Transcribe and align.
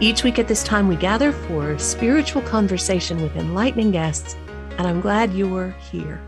Each 0.00 0.22
week 0.22 0.38
at 0.38 0.46
this 0.46 0.62
time, 0.62 0.86
we 0.86 0.94
gather 0.94 1.32
for 1.32 1.76
spiritual 1.76 2.42
conversation 2.42 3.20
with 3.20 3.34
enlightening 3.34 3.90
guests, 3.90 4.36
and 4.78 4.86
I'm 4.86 5.00
glad 5.00 5.34
you're 5.34 5.70
here. 5.90 6.20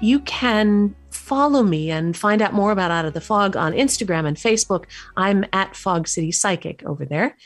You 0.00 0.18
can 0.18 0.96
follow 1.10 1.62
me 1.62 1.92
and 1.92 2.16
find 2.16 2.42
out 2.42 2.54
more 2.54 2.72
about 2.72 2.90
Out 2.90 3.04
of 3.04 3.14
the 3.14 3.20
Fog 3.20 3.56
on 3.56 3.72
Instagram 3.72 4.26
and 4.26 4.36
Facebook. 4.36 4.86
I'm 5.16 5.44
at 5.52 5.76
Fog 5.76 6.08
City 6.08 6.32
Psychic 6.32 6.82
over 6.82 7.04
there. 7.04 7.36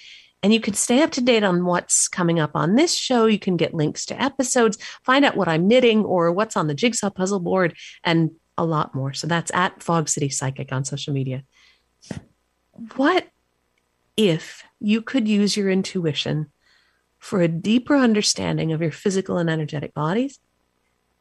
And 0.43 0.55
you 0.55 0.61
can 0.61 0.73
stay 0.73 1.03
up 1.03 1.11
to 1.13 1.21
date 1.21 1.45
on 1.45 1.67
what's 1.67 2.09
coming 2.09 2.41
up 2.41 2.53
on 2.55 2.77
this 2.77 2.95
show. 2.95 3.27
You 3.27 3.39
can 3.39 3.59
get 3.59 3.75
links 3.75 4.07
to 4.07 4.23
episodes, 4.23 4.79
find 5.05 5.23
out 5.23 5.37
what 5.37 5.49
I'm 5.49 5.69
knitting 5.69 6.03
or 6.03 6.33
what's 6.33 6.57
on 6.57 6.67
the 6.67 6.75
jigsaw 6.75 7.11
puzzle 7.11 7.41
board, 7.41 7.75
and 8.03 8.31
a 8.57 8.65
lot 8.65 8.95
more. 8.95 9.13
So 9.13 9.27
that's 9.27 9.51
at 9.53 9.83
Fog 9.83 10.09
City 10.09 10.31
Psychic 10.31 10.73
on 10.73 10.87
social 10.87 11.13
media. 11.13 11.45
What 12.97 13.27
if 14.17 14.65
you 14.81 15.03
could 15.03 15.29
use 15.29 15.57
your 15.57 15.71
intuition 15.71 16.51
for 17.19 17.41
a 17.41 17.49
deeper 17.49 17.97
understanding 17.97 18.73
of 18.73 18.81
your 18.81 18.93
physical 18.93 19.39
and 19.39 19.51
energetic 19.51 19.93
bodies 19.95 20.39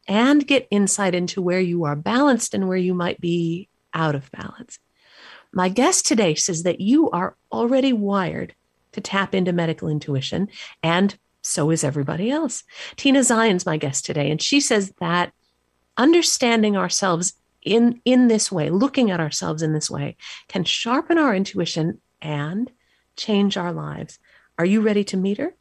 and 0.08 0.46
get 0.46 0.68
insight 0.70 1.14
into 1.14 1.42
where 1.42 1.60
you 1.60 1.84
are 1.84 1.96
balanced 1.96 2.54
and 2.54 2.68
where 2.68 2.76
you 2.78 2.94
might 2.94 3.20
be 3.20 3.68
out 3.92 4.14
of 4.14 4.30
balance. 4.30 4.78
My 5.52 5.68
guest 5.68 6.06
today 6.06 6.34
says 6.34 6.62
that 6.62 6.80
you 6.80 7.10
are 7.10 7.36
already 7.50 7.92
wired 7.92 8.54
to 8.92 9.00
tap 9.00 9.34
into 9.34 9.52
medical 9.52 9.88
intuition, 9.88 10.48
and 10.82 11.16
so 11.42 11.70
is 11.70 11.84
everybody 11.84 12.30
else. 12.30 12.62
Tina 12.96 13.22
Zion's 13.22 13.66
my 13.66 13.76
guest 13.76 14.04
today, 14.04 14.30
and 14.30 14.40
she 14.40 14.60
says 14.60 14.92
that 15.00 15.32
understanding 15.96 16.76
ourselves 16.76 17.34
in, 17.62 18.00
in 18.04 18.28
this 18.28 18.52
way, 18.52 18.70
looking 18.70 19.10
at 19.10 19.20
ourselves 19.20 19.62
in 19.62 19.72
this 19.72 19.90
way, 19.90 20.16
can 20.48 20.62
sharpen 20.62 21.18
our 21.18 21.34
intuition 21.34 22.00
and 22.22 22.70
change 23.16 23.56
our 23.56 23.72
lives. 23.72 24.18
Are 24.58 24.64
you 24.64 24.80
ready 24.80 25.04
to 25.04 25.16
meet 25.16 25.38
her? 25.38 25.56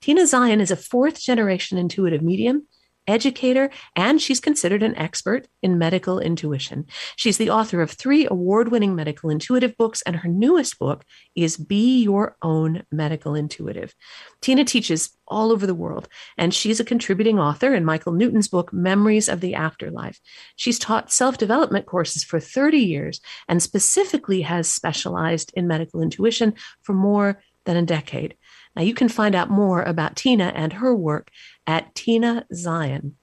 Tina 0.00 0.26
Zion 0.26 0.60
is 0.60 0.70
a 0.70 0.76
fourth 0.76 1.20
generation 1.20 1.78
intuitive 1.78 2.22
medium, 2.22 2.66
educator, 3.06 3.70
and 3.96 4.20
she's 4.20 4.40
considered 4.40 4.82
an 4.82 4.96
expert 4.96 5.46
in 5.62 5.78
medical 5.78 6.18
intuition. 6.18 6.86
She's 7.16 7.38
the 7.38 7.50
author 7.50 7.80
of 7.80 7.90
three 7.90 8.26
award 8.26 8.70
winning 8.70 8.94
medical 8.94 9.30
intuitive 9.30 9.76
books, 9.76 10.02
and 10.02 10.16
her 10.16 10.28
newest 10.28 10.78
book 10.78 11.04
is 11.34 11.56
Be 11.56 12.02
Your 12.02 12.36
Own 12.42 12.84
Medical 12.90 13.34
Intuitive. 13.34 13.94
Tina 14.40 14.64
teaches 14.64 15.10
all 15.26 15.52
over 15.52 15.66
the 15.66 15.74
world, 15.74 16.08
and 16.36 16.52
she's 16.52 16.80
a 16.80 16.84
contributing 16.84 17.38
author 17.38 17.74
in 17.74 17.84
Michael 17.84 18.12
Newton's 18.12 18.48
book, 18.48 18.72
Memories 18.72 19.28
of 19.28 19.40
the 19.40 19.54
Afterlife. 19.54 20.20
She's 20.56 20.78
taught 20.78 21.12
self 21.12 21.38
development 21.38 21.86
courses 21.86 22.24
for 22.24 22.40
30 22.40 22.78
years 22.78 23.20
and 23.48 23.62
specifically 23.62 24.42
has 24.42 24.70
specialized 24.70 25.52
in 25.54 25.66
medical 25.66 26.02
intuition 26.02 26.54
for 26.82 26.94
more 26.94 27.42
than 27.64 27.76
a 27.76 27.82
decade. 27.82 28.36
Now, 28.76 28.82
you 28.82 28.94
can 28.94 29.08
find 29.08 29.34
out 29.34 29.50
more 29.50 29.82
about 29.82 30.16
Tina 30.16 30.52
and 30.54 30.74
her 30.74 30.94
work 30.94 31.30
at 31.66 31.94
tinazion.com. 31.94 33.14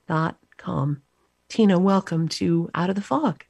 Tina, 1.49 1.79
welcome 1.79 2.27
to 2.29 2.69
Out 2.73 2.89
of 2.89 2.95
the 2.95 3.01
Fog. 3.01 3.43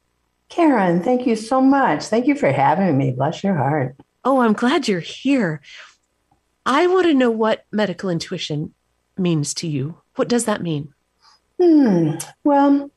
Karen, 0.48 1.02
thank 1.02 1.26
you 1.26 1.36
so 1.36 1.60
much. 1.60 2.04
Thank 2.04 2.26
you 2.26 2.34
for 2.34 2.50
having 2.50 2.98
me. 2.98 3.12
Bless 3.12 3.44
your 3.44 3.54
heart. 3.54 3.96
Oh, 4.24 4.40
I'm 4.40 4.52
glad 4.52 4.88
you're 4.88 5.00
here. 5.00 5.60
I 6.66 6.86
want 6.88 7.06
to 7.06 7.14
know 7.14 7.30
what 7.30 7.64
medical 7.72 8.10
intuition 8.10 8.74
means 9.16 9.54
to 9.54 9.68
you. 9.68 9.98
What 10.16 10.28
does 10.28 10.44
that 10.44 10.62
mean? 10.62 10.92
Hmm. 11.60 12.16
Well, 12.44 12.90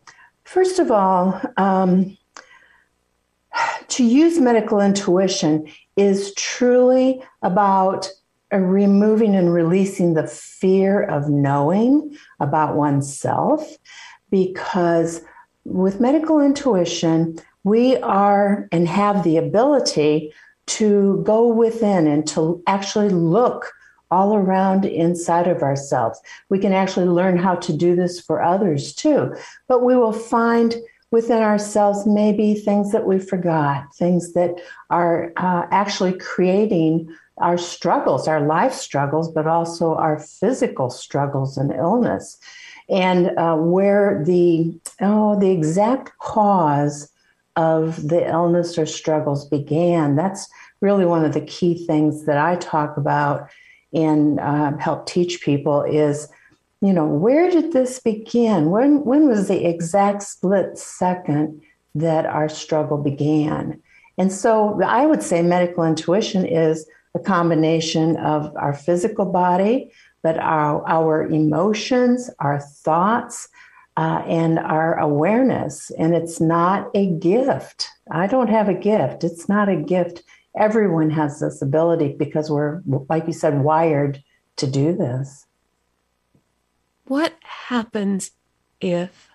first 0.43 0.79
of 0.79 0.91
all, 0.91 1.39
um, 1.57 2.17
to 3.87 4.03
use 4.03 4.39
medical 4.39 4.81
intuition 4.81 5.67
is 5.95 6.33
truly 6.35 7.23
about 7.41 8.09
removing 8.57 9.35
and 9.35 9.53
releasing 9.53 10.13
the 10.13 10.27
fear 10.27 11.03
of 11.03 11.29
knowing 11.29 12.17
about 12.39 12.75
oneself 12.75 13.77
because 14.29 15.21
with 15.65 15.99
medical 15.99 16.39
intuition, 16.39 17.39
we 17.63 17.97
are 17.97 18.67
and 18.71 18.87
have 18.87 19.23
the 19.23 19.37
ability 19.37 20.33
to 20.67 21.21
go 21.25 21.47
within 21.47 22.07
and 22.07 22.27
to 22.27 22.61
actually 22.67 23.09
look 23.09 23.71
all 24.11 24.35
around 24.35 24.85
inside 24.85 25.47
of 25.47 25.63
ourselves. 25.63 26.19
We 26.49 26.59
can 26.59 26.73
actually 26.73 27.07
learn 27.07 27.37
how 27.37 27.55
to 27.55 27.73
do 27.75 27.95
this 27.95 28.19
for 28.19 28.41
others 28.41 28.93
too, 28.93 29.35
but 29.67 29.83
we 29.83 29.95
will 29.95 30.13
find 30.13 30.75
within 31.11 31.41
ourselves 31.41 32.05
maybe 32.05 32.53
things 32.53 32.91
that 32.91 33.05
we 33.05 33.19
forgot, 33.19 33.93
things 33.95 34.33
that 34.33 34.55
are 34.89 35.31
uh, 35.37 35.65
actually 35.71 36.13
creating 36.17 37.09
our 37.37 37.57
struggles, 37.57 38.27
our 38.27 38.45
life 38.45 38.73
struggles, 38.73 39.31
but 39.31 39.47
also 39.47 39.95
our 39.95 40.19
physical 40.19 40.89
struggles 40.89 41.57
and 41.57 41.71
illness. 41.71 42.37
And 42.87 43.37
uh, 43.37 43.55
where 43.57 44.23
the 44.23 44.79
oh 45.01 45.39
the 45.39 45.49
exact 45.49 46.17
cause 46.19 47.11
of 47.55 48.07
the 48.07 48.29
illness 48.29 48.77
or 48.77 48.85
struggles 48.85 49.47
began. 49.47 50.15
That's 50.15 50.47
really 50.81 51.05
one 51.05 51.25
of 51.25 51.33
the 51.33 51.41
key 51.41 51.85
things 51.85 52.25
that 52.25 52.37
I 52.37 52.57
talk 52.57 52.97
about 52.97 53.49
and 53.93 54.39
uh, 54.39 54.77
help 54.77 55.05
teach 55.05 55.41
people 55.41 55.83
is, 55.83 56.27
you 56.81 56.91
know, 56.91 57.05
where 57.05 57.49
did 57.49 57.71
this 57.71 57.99
begin? 57.99 58.69
When 58.69 59.03
when 59.03 59.27
was 59.27 59.47
the 59.47 59.65
exact 59.65 60.23
split 60.23 60.77
second 60.77 61.61
that 61.95 62.25
our 62.25 62.49
struggle 62.49 62.97
began? 62.97 63.81
And 64.17 64.31
so 64.31 64.81
I 64.83 65.05
would 65.05 65.23
say 65.23 65.41
medical 65.41 65.83
intuition 65.83 66.45
is 66.45 66.85
a 67.15 67.19
combination 67.19 68.17
of 68.17 68.53
our 68.57 68.73
physical 68.73 69.25
body, 69.25 69.91
but 70.21 70.37
our, 70.37 70.87
our 70.87 71.23
emotions, 71.23 72.29
our 72.39 72.59
thoughts, 72.59 73.47
uh, 73.97 74.21
and 74.27 74.59
our 74.59 74.99
awareness. 74.99 75.89
And 75.97 76.13
it's 76.13 76.41
not 76.41 76.89
a 76.93 77.11
gift. 77.11 77.89
I 78.11 78.27
don't 78.27 78.49
have 78.49 78.67
a 78.67 78.73
gift. 78.73 79.23
It's 79.23 79.47
not 79.47 79.69
a 79.69 79.77
gift. 79.77 80.23
Everyone 80.57 81.09
has 81.11 81.39
this 81.39 81.61
ability 81.61 82.15
because 82.19 82.49
we're, 82.49 82.81
like 83.09 83.27
you 83.27 83.33
said, 83.33 83.63
wired 83.63 84.21
to 84.57 84.67
do 84.67 84.93
this. 84.93 85.45
What 87.05 87.33
happens 87.43 88.31
if 88.81 89.29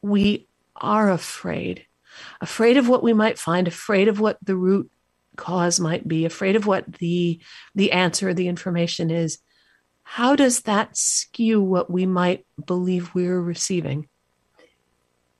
we 0.00 0.48
are 0.76 1.10
afraid? 1.10 1.86
Afraid 2.40 2.76
of 2.76 2.88
what 2.88 3.02
we 3.02 3.12
might 3.12 3.38
find, 3.38 3.66
afraid 3.66 4.08
of 4.08 4.20
what 4.20 4.38
the 4.42 4.56
root 4.56 4.90
cause 5.36 5.80
might 5.80 6.06
be, 6.06 6.24
afraid 6.24 6.56
of 6.56 6.66
what 6.66 6.90
the 6.94 7.40
the 7.74 7.92
answer, 7.92 8.32
the 8.32 8.48
information 8.48 9.10
is, 9.10 9.38
how 10.02 10.36
does 10.36 10.62
that 10.62 10.96
skew 10.96 11.60
what 11.60 11.90
we 11.90 12.06
might 12.06 12.46
believe 12.66 13.14
we're 13.14 13.40
receiving? 13.40 14.08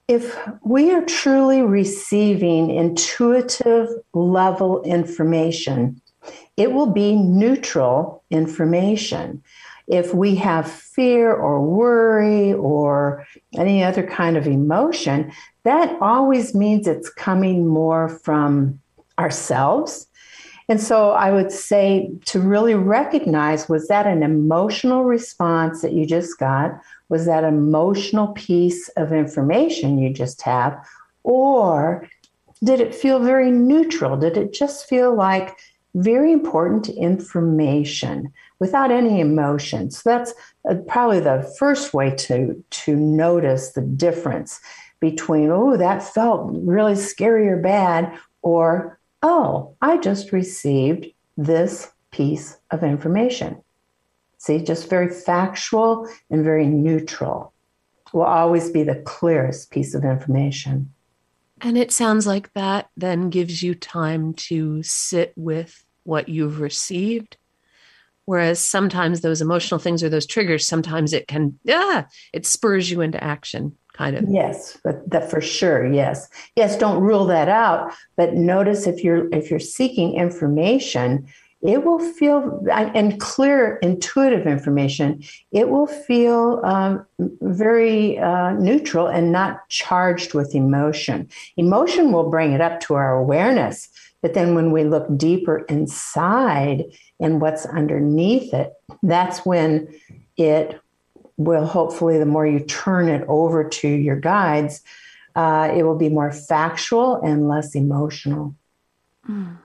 If 0.07 0.37
we 0.63 0.91
are 0.91 1.03
truly 1.05 1.61
receiving 1.61 2.69
intuitive 2.69 3.89
level 4.13 4.83
information, 4.83 6.01
it 6.57 6.71
will 6.71 6.91
be 6.91 7.15
neutral 7.15 8.23
information. 8.29 9.43
If 9.87 10.13
we 10.13 10.35
have 10.35 10.69
fear 10.69 11.33
or 11.33 11.61
worry 11.61 12.53
or 12.53 13.25
any 13.55 13.83
other 13.83 14.05
kind 14.05 14.37
of 14.37 14.47
emotion, 14.47 15.31
that 15.63 15.95
always 16.01 16.55
means 16.55 16.87
it's 16.87 17.09
coming 17.09 17.67
more 17.67 18.09
from 18.09 18.79
ourselves. 19.19 20.07
And 20.67 20.81
so 20.81 21.11
I 21.11 21.31
would 21.31 21.51
say 21.51 22.09
to 22.25 22.39
really 22.39 22.73
recognize 22.73 23.69
was 23.69 23.87
that 23.87 24.07
an 24.07 24.23
emotional 24.23 25.03
response 25.03 25.81
that 25.81 25.93
you 25.93 26.05
just 26.05 26.39
got? 26.39 26.79
Was 27.09 27.25
that 27.27 27.43
emotional 27.43 28.29
piece 28.29 28.89
of 28.89 29.13
information 29.13 29.99
you 29.99 30.11
just 30.11 30.41
have? 30.41 30.77
Or 31.23 32.07
did 32.63 32.79
it 32.79 32.95
feel 32.95 33.19
very 33.19 33.51
neutral? 33.51 34.17
Did 34.17 34.37
it 34.37 34.53
just 34.53 34.87
feel 34.87 35.15
like 35.15 35.55
very 35.93 36.31
important 36.31 36.89
information 36.89 38.33
without 38.59 38.91
any 38.91 39.19
emotion? 39.19 39.91
So 39.91 40.09
that's 40.09 40.33
uh, 40.67 40.75
probably 40.87 41.19
the 41.19 41.53
first 41.59 41.93
way 41.93 42.15
to, 42.15 42.63
to 42.69 42.95
notice 42.95 43.73
the 43.73 43.81
difference 43.81 44.59
between, 44.99 45.51
oh, 45.51 45.77
that 45.77 46.01
felt 46.01 46.49
really 46.53 46.95
scary 46.95 47.47
or 47.47 47.57
bad, 47.57 48.17
or 48.41 48.97
oh, 49.21 49.75
I 49.81 49.97
just 49.97 50.31
received 50.31 51.07
this 51.37 51.91
piece 52.11 52.57
of 52.71 52.83
information. 52.83 53.61
See, 54.37 54.59
just 54.59 54.89
very 54.89 55.09
factual 55.09 56.07
and 56.29 56.43
very 56.43 56.67
neutral 56.67 57.53
will 58.13 58.23
always 58.23 58.69
be 58.69 58.83
the 58.83 59.01
clearest 59.05 59.71
piece 59.71 59.93
of 59.93 60.03
information. 60.03 60.93
And 61.61 61.77
it 61.77 61.91
sounds 61.91 62.27
like 62.27 62.53
that 62.53 62.89
then 62.95 63.29
gives 63.29 63.63
you 63.63 63.75
time 63.75 64.33
to 64.33 64.83
sit 64.83 65.33
with 65.35 65.83
what 66.03 66.29
you've 66.29 66.59
received. 66.59 67.37
Whereas 68.25 68.59
sometimes 68.59 69.21
those 69.21 69.41
emotional 69.41 69.79
things 69.79 70.03
or 70.03 70.09
those 70.09 70.25
triggers, 70.25 70.67
sometimes 70.67 71.13
it 71.13 71.27
can, 71.27 71.59
yeah, 71.63 72.05
it 72.33 72.45
spurs 72.45 72.89
you 72.89 73.01
into 73.01 73.23
action, 73.23 73.75
kind 73.95 74.15
of. 74.15 74.25
Yes, 74.29 74.77
but 74.83 75.09
that 75.09 75.29
for 75.29 75.41
sure, 75.41 75.91
yes, 75.91 76.29
yes. 76.55 76.77
Don't 76.77 77.01
rule 77.01 77.25
that 77.25 77.49
out, 77.49 77.93
but 78.17 78.33
notice 78.33 78.87
if 78.87 79.03
you're 79.03 79.27
if 79.33 79.49
you're 79.49 79.59
seeking 79.59 80.15
information, 80.15 81.27
it 81.61 81.83
will 81.83 81.99
feel 81.99 82.63
and 82.71 83.19
clear 83.19 83.77
intuitive 83.77 84.45
information 84.45 85.23
it 85.51 85.69
will 85.69 85.87
feel 85.87 86.61
um, 86.63 87.05
very 87.41 88.19
uh, 88.19 88.51
neutral 88.53 89.07
and 89.07 89.31
not 89.31 89.67
charged 89.69 90.33
with 90.33 90.53
emotion 90.53 91.27
emotion 91.57 92.11
will 92.11 92.29
bring 92.29 92.53
it 92.53 92.61
up 92.61 92.79
to 92.79 92.93
our 92.93 93.17
awareness 93.17 93.89
but 94.21 94.33
then 94.33 94.55
when 94.55 94.71
we 94.71 94.83
look 94.83 95.05
deeper 95.17 95.59
inside 95.69 96.83
and 97.19 97.41
what's 97.41 97.65
underneath 97.65 98.53
it 98.53 98.73
that's 99.01 99.45
when 99.45 99.87
it 100.37 100.79
will 101.37 101.65
hopefully 101.65 102.17
the 102.17 102.25
more 102.25 102.47
you 102.47 102.59
turn 102.59 103.09
it 103.09 103.25
over 103.27 103.67
to 103.67 103.87
your 103.87 104.15
guides 104.15 104.81
uh, 105.35 105.69
it 105.75 105.83
will 105.83 105.97
be 105.97 106.09
more 106.09 106.31
factual 106.31 107.15
and 107.21 107.47
less 107.47 107.75
emotional 107.75 108.55
mm. 109.27 109.57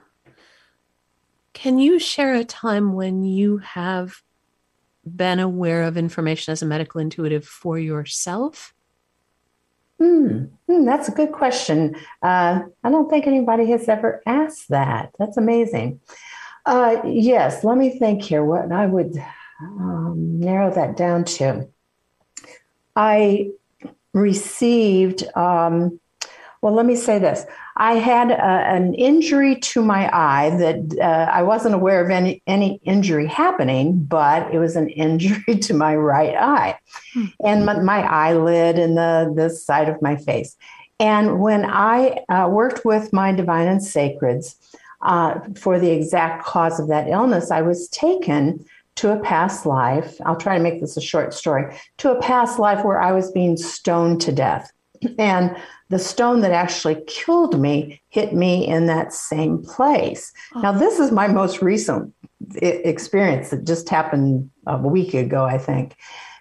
Can 1.61 1.77
you 1.77 1.99
share 1.99 2.33
a 2.33 2.43
time 2.43 2.93
when 2.93 3.23
you 3.23 3.57
have 3.59 4.23
been 5.05 5.39
aware 5.39 5.83
of 5.83 5.95
information 5.95 6.51
as 6.51 6.63
a 6.63 6.65
medical 6.65 6.99
intuitive 6.99 7.45
for 7.45 7.77
yourself? 7.77 8.73
Hmm, 9.99 10.45
hmm 10.67 10.85
that's 10.85 11.07
a 11.07 11.11
good 11.11 11.31
question. 11.31 11.95
Uh, 12.23 12.61
I 12.83 12.89
don't 12.89 13.11
think 13.11 13.27
anybody 13.27 13.67
has 13.67 13.87
ever 13.87 14.23
asked 14.25 14.69
that. 14.69 15.11
That's 15.19 15.37
amazing. 15.37 15.99
Uh, 16.65 17.01
yes, 17.05 17.63
let 17.63 17.77
me 17.77 17.99
think 17.99 18.23
here 18.23 18.43
what 18.43 18.71
I 18.71 18.87
would 18.87 19.23
um, 19.61 20.39
narrow 20.39 20.73
that 20.73 20.97
down 20.97 21.23
to. 21.25 21.67
I 22.95 23.51
received, 24.13 25.23
um, 25.35 25.99
well, 26.61 26.73
let 26.73 26.85
me 26.85 26.95
say 26.95 27.19
this 27.19 27.45
I 27.77 27.93
had 27.93 28.31
a, 28.31 28.43
an 28.43 28.93
injury 28.95 29.55
to 29.55 29.81
my 29.81 30.09
eye 30.13 30.49
that 30.57 30.99
uh, 30.99 31.31
I 31.31 31.41
wasn't 31.43 31.75
aware 31.75 32.03
of 32.03 32.11
any, 32.11 32.41
any 32.45 32.79
injury 32.83 33.27
happening, 33.27 34.03
but 34.03 34.53
it 34.53 34.59
was 34.59 34.75
an 34.75 34.89
injury 35.05 35.57
to 35.57 35.73
my 35.73 35.95
right 35.95 36.35
eye 36.35 36.77
hmm. 37.13 37.25
and 37.43 37.65
my, 37.65 37.79
my, 37.79 38.01
eyelid 38.01 38.77
and 38.77 38.97
the, 38.97 39.33
the 39.35 39.49
side 39.49 39.89
of 39.89 40.01
my 40.01 40.15
face. 40.15 40.55
And 40.99 41.39
when 41.39 41.65
I 41.65 42.23
uh, 42.29 42.47
worked 42.49 42.85
with 42.85 43.11
my 43.11 43.31
divine 43.31 43.67
and 43.67 43.81
sacreds 43.81 44.55
uh, 45.01 45.39
for 45.55 45.79
the 45.79 45.89
exact 45.89 46.45
cause 46.45 46.79
of 46.79 46.89
that 46.89 47.07
illness, 47.07 47.49
I 47.49 47.61
was 47.61 47.89
taken 47.89 48.63
to 49.01 49.11
a 49.11 49.19
past 49.19 49.65
life. 49.65 50.15
I'll 50.25 50.35
try 50.35 50.55
to 50.55 50.63
make 50.63 50.79
this 50.79 50.95
a 50.95 51.01
short 51.01 51.33
story 51.33 51.75
to 51.97 52.11
a 52.11 52.21
past 52.21 52.59
life 52.59 52.85
where 52.85 53.01
I 53.01 53.11
was 53.11 53.31
being 53.31 53.57
stoned 53.57 54.21
to 54.21 54.31
death. 54.31 54.71
And 55.17 55.57
the 55.89 55.97
stone 55.97 56.41
that 56.41 56.51
actually 56.51 57.01
killed 57.07 57.59
me 57.59 57.99
hit 58.09 58.33
me 58.33 58.65
in 58.65 58.85
that 58.85 59.11
same 59.11 59.63
place. 59.63 60.31
Oh. 60.55 60.61
Now, 60.61 60.71
this 60.71 60.99
is 60.99 61.11
my 61.11 61.27
most 61.27 61.63
recent 61.63 62.13
experience 62.61 63.49
that 63.49 63.65
just 63.65 63.89
happened 63.89 64.51
a 64.67 64.77
week 64.77 65.15
ago, 65.15 65.45
I 65.45 65.57
think. 65.57 65.95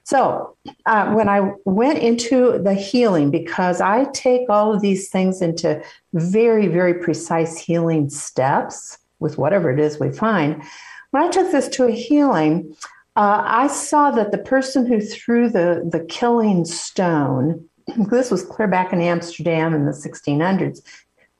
So, 0.04 0.54
uh, 0.84 1.14
when 1.14 1.30
I 1.30 1.52
went 1.64 2.00
into 2.00 2.58
the 2.62 2.74
healing, 2.74 3.30
because 3.30 3.80
I 3.80 4.04
take 4.12 4.50
all 4.50 4.74
of 4.74 4.82
these 4.82 5.08
things 5.08 5.40
into 5.40 5.82
very, 6.12 6.66
very 6.66 6.94
precise 6.94 7.56
healing 7.56 8.10
steps 8.10 8.98
with 9.18 9.38
whatever 9.38 9.70
it 9.70 9.80
is 9.80 9.98
we 9.98 10.12
find, 10.12 10.62
when 11.10 11.22
I 11.22 11.28
took 11.28 11.50
this 11.50 11.68
to 11.68 11.86
a 11.86 11.92
healing, 11.92 12.74
uh, 13.16 13.42
I 13.44 13.66
saw 13.66 14.10
that 14.12 14.30
the 14.30 14.38
person 14.38 14.86
who 14.86 15.00
threw 15.00 15.48
the, 15.48 15.88
the 15.90 16.00
killing 16.00 16.64
stone 16.64 17.68
this 18.10 18.30
was 18.30 18.44
clear 18.44 18.68
back 18.68 18.92
in 18.92 19.00
Amsterdam 19.00 19.74
in 19.74 19.86
the 19.86 19.92
1600s, 19.92 20.80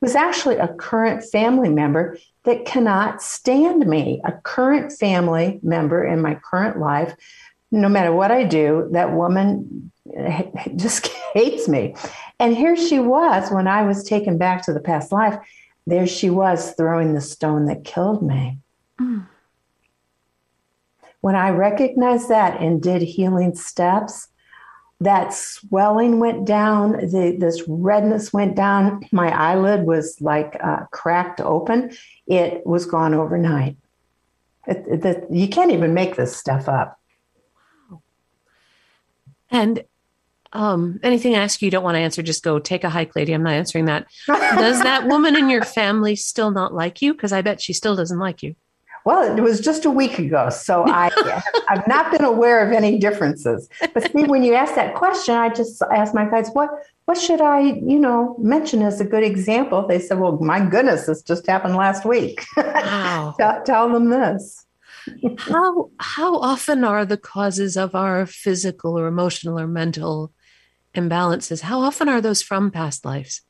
was 0.01 0.15
actually 0.15 0.57
a 0.57 0.67
current 0.67 1.23
family 1.23 1.69
member 1.69 2.17
that 2.43 2.65
cannot 2.65 3.21
stand 3.21 3.85
me, 3.85 4.19
a 4.25 4.31
current 4.43 4.91
family 4.91 5.59
member 5.61 6.03
in 6.03 6.21
my 6.21 6.35
current 6.35 6.79
life. 6.79 7.15
No 7.71 7.87
matter 7.87 8.11
what 8.11 8.31
I 8.31 8.43
do, 8.43 8.89
that 8.93 9.13
woman 9.13 9.91
just 10.75 11.07
hates 11.33 11.67
me. 11.67 11.95
And 12.39 12.57
here 12.57 12.75
she 12.75 12.99
was 12.99 13.51
when 13.51 13.67
I 13.67 13.83
was 13.83 14.03
taken 14.03 14.37
back 14.37 14.65
to 14.65 14.73
the 14.73 14.79
past 14.79 15.11
life. 15.11 15.37
There 15.85 16.07
she 16.07 16.29
was 16.29 16.73
throwing 16.73 17.13
the 17.13 17.21
stone 17.21 17.65
that 17.65 17.83
killed 17.83 18.23
me. 18.23 18.57
Mm. 18.99 19.27
When 21.21 21.35
I 21.35 21.49
recognized 21.51 22.29
that 22.29 22.59
and 22.59 22.81
did 22.81 23.01
healing 23.01 23.55
steps, 23.55 24.27
that 25.01 25.33
swelling 25.33 26.19
went 26.19 26.45
down 26.45 26.91
the, 26.91 27.35
this 27.37 27.63
redness 27.67 28.31
went 28.31 28.55
down 28.55 29.01
my 29.11 29.29
eyelid 29.29 29.85
was 29.85 30.15
like 30.21 30.55
uh, 30.63 30.85
cracked 30.91 31.41
open 31.41 31.91
it 32.27 32.65
was 32.65 32.85
gone 32.85 33.13
overnight 33.15 33.75
it, 34.67 34.85
it, 34.87 35.01
the, 35.01 35.27
you 35.31 35.47
can't 35.47 35.71
even 35.71 35.93
make 35.93 36.15
this 36.15 36.37
stuff 36.37 36.69
up 36.69 36.99
Wow. 37.89 38.01
and 39.49 39.83
um, 40.53 40.99
anything 41.01 41.33
I 41.33 41.43
ask 41.43 41.61
you, 41.61 41.67
you 41.67 41.71
don't 41.71 41.83
want 41.83 41.95
to 41.95 41.99
answer, 41.99 42.21
just 42.21 42.43
go 42.43 42.59
take 42.59 42.83
a 42.83 42.89
hike, 42.89 43.15
lady. 43.15 43.31
I'm 43.31 43.41
not 43.41 43.53
answering 43.53 43.85
that. 43.85 44.07
Does 44.27 44.83
that 44.83 45.07
woman 45.07 45.37
in 45.37 45.49
your 45.49 45.63
family 45.63 46.17
still 46.17 46.51
not 46.51 46.73
like 46.73 47.01
you? 47.01 47.13
Because 47.13 47.31
I 47.31 47.41
bet 47.41 47.61
she 47.61 47.71
still 47.71 47.95
doesn't 47.95 48.19
like 48.19 48.43
you. 48.43 48.55
Well, 49.05 49.37
it 49.37 49.41
was 49.41 49.59
just 49.59 49.85
a 49.85 49.89
week 49.89 50.19
ago, 50.19 50.49
so 50.49 50.83
I 50.87 51.09
I've 51.69 51.87
not 51.87 52.11
been 52.11 52.23
aware 52.23 52.65
of 52.65 52.71
any 52.71 52.97
differences. 52.97 53.67
But 53.93 54.11
see, 54.11 54.23
when 54.25 54.43
you 54.43 54.53
ask 54.53 54.75
that 54.75 54.95
question, 54.95 55.35
I 55.35 55.49
just 55.49 55.81
asked 55.81 56.13
my 56.13 56.25
guys, 56.29 56.49
what 56.53 56.69
what 57.05 57.17
should 57.17 57.41
I, 57.41 57.59
you 57.61 57.99
know, 57.99 58.35
mention 58.39 58.81
as 58.81 59.01
a 59.01 59.05
good 59.05 59.23
example? 59.23 59.87
They 59.87 59.99
said, 59.99 60.19
well, 60.19 60.37
my 60.39 60.63
goodness, 60.63 61.07
this 61.07 61.21
just 61.21 61.47
happened 61.47 61.75
last 61.75 62.05
week. 62.05 62.43
Wow. 62.55 63.35
tell, 63.39 63.63
tell 63.63 63.89
them 63.89 64.09
this. 64.09 64.65
how 65.39 65.89
how 65.99 66.37
often 66.39 66.83
are 66.83 67.05
the 67.05 67.17
causes 67.17 67.75
of 67.75 67.95
our 67.95 68.25
physical 68.25 68.97
or 68.99 69.07
emotional 69.07 69.59
or 69.59 69.67
mental 69.67 70.31
imbalances? 70.95 71.61
How 71.61 71.81
often 71.81 72.07
are 72.07 72.21
those 72.21 72.41
from 72.41 72.71
past 72.71 73.03
lives? 73.03 73.41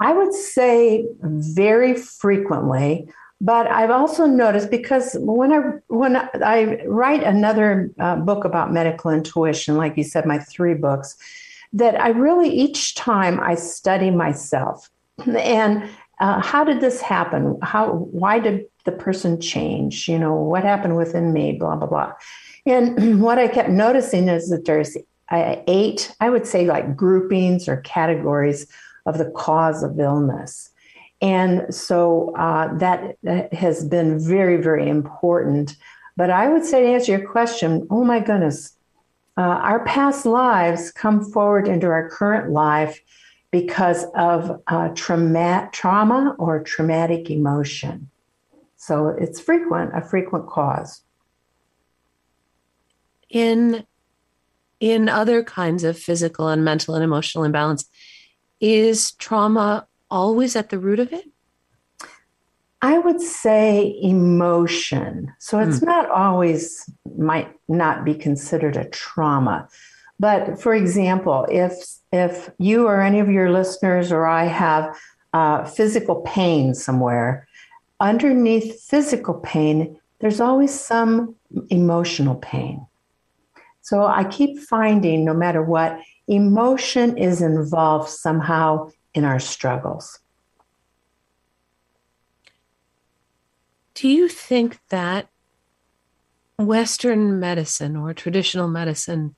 I 0.00 0.12
would 0.12 0.34
say 0.34 1.06
very 1.22 1.94
frequently. 1.94 3.08
But 3.40 3.66
I've 3.68 3.90
also 3.90 4.26
noticed 4.26 4.70
because 4.70 5.16
when 5.20 5.52
I 5.52 5.58
when 5.88 6.16
I 6.16 6.84
write 6.84 7.22
another 7.22 7.90
uh, 7.98 8.16
book 8.16 8.44
about 8.44 8.72
medical 8.72 9.10
intuition, 9.10 9.76
like 9.76 9.96
you 9.96 10.04
said, 10.04 10.26
my 10.26 10.38
three 10.38 10.74
books, 10.74 11.16
that 11.72 11.98
I 12.00 12.08
really 12.08 12.50
each 12.50 12.94
time 12.94 13.40
I 13.40 13.54
study 13.54 14.10
myself 14.10 14.90
and 15.26 15.88
uh, 16.20 16.40
how 16.40 16.64
did 16.64 16.80
this 16.80 17.00
happen? 17.00 17.58
How 17.62 17.92
why 17.92 18.38
did 18.38 18.66
the 18.84 18.92
person 18.92 19.40
change? 19.40 20.08
You 20.08 20.18
know 20.18 20.34
what 20.34 20.64
happened 20.64 20.96
within 20.96 21.32
me? 21.32 21.52
Blah 21.52 21.76
blah 21.76 21.86
blah. 21.86 22.12
And 22.66 23.20
what 23.22 23.38
I 23.38 23.48
kept 23.48 23.70
noticing 23.70 24.28
is 24.28 24.50
that 24.50 24.66
there's 24.66 24.96
uh, 25.30 25.56
eight, 25.66 26.14
I 26.20 26.30
would 26.30 26.46
say, 26.46 26.66
like 26.66 26.96
groupings 26.96 27.68
or 27.68 27.78
categories 27.78 28.66
of 29.06 29.18
the 29.18 29.30
cause 29.30 29.82
of 29.82 29.98
illness. 29.98 30.70
And 31.20 31.74
so 31.74 32.34
uh, 32.36 32.74
that, 32.78 33.16
has 33.52 33.84
been 33.84 34.18
very, 34.18 34.56
very 34.56 34.88
important. 34.88 35.76
But 36.16 36.30
I 36.30 36.48
would 36.48 36.64
say 36.64 36.82
to 36.82 36.88
answer 36.88 37.12
your 37.12 37.28
question, 37.28 37.86
oh 37.90 38.04
my 38.04 38.20
goodness, 38.20 38.76
uh, 39.36 39.42
our 39.42 39.84
past 39.84 40.26
lives 40.26 40.90
come 40.90 41.24
forward 41.24 41.68
into 41.68 41.86
our 41.86 42.08
current 42.08 42.52
life 42.52 43.00
because 43.50 44.04
of 44.14 44.62
uh, 44.68 44.88
trauma, 44.94 45.68
trauma 45.72 46.36
or 46.38 46.62
traumatic 46.62 47.30
emotion. 47.30 48.10
So 48.76 49.08
it's 49.08 49.40
frequent, 49.40 49.90
a 49.94 50.00
frequent 50.00 50.48
cause. 50.48 51.02
In 53.28 53.84
in 54.80 55.10
other 55.10 55.44
kinds 55.44 55.84
of 55.84 55.98
physical 55.98 56.48
and 56.48 56.64
mental 56.64 56.94
and 56.94 57.04
emotional 57.04 57.44
imbalance, 57.44 57.84
is 58.60 59.12
trauma 59.12 59.86
always 60.10 60.56
at 60.56 60.70
the 60.70 60.78
root 60.78 61.00
of 61.00 61.12
it? 61.12 61.26
I 62.82 62.98
would 62.98 63.20
say 63.20 63.98
emotion. 64.02 65.32
So 65.38 65.58
it's 65.58 65.80
mm. 65.80 65.86
not 65.86 66.10
always, 66.10 66.88
might 67.18 67.52
not 67.68 68.04
be 68.04 68.14
considered 68.14 68.76
a 68.76 68.88
trauma. 68.88 69.68
But 70.18 70.60
for 70.60 70.74
example, 70.74 71.46
if 71.50 71.72
if 72.12 72.50
you 72.58 72.86
or 72.86 73.00
any 73.00 73.20
of 73.20 73.30
your 73.30 73.50
listeners 73.50 74.10
or 74.12 74.26
I 74.26 74.44
have 74.44 74.94
uh, 75.32 75.64
physical 75.64 76.22
pain 76.22 76.74
somewhere, 76.74 77.46
underneath 78.00 78.82
physical 78.82 79.34
pain, 79.34 79.98
there's 80.20 80.40
always 80.40 80.78
some 80.78 81.36
emotional 81.70 82.34
pain. 82.36 82.86
So 83.80 84.04
I 84.04 84.24
keep 84.24 84.58
finding, 84.58 85.24
no 85.24 85.34
matter 85.34 85.62
what, 85.62 85.98
emotion 86.28 87.16
is 87.16 87.40
involved 87.40 88.08
somehow 88.08 88.90
in 89.14 89.24
our 89.24 89.38
struggles. 89.38 90.18
Do 93.94 94.08
you 94.08 94.28
think 94.28 94.78
that 94.88 95.28
Western 96.58 97.40
medicine 97.40 97.96
or 97.96 98.14
traditional 98.14 98.68
medicine 98.68 99.34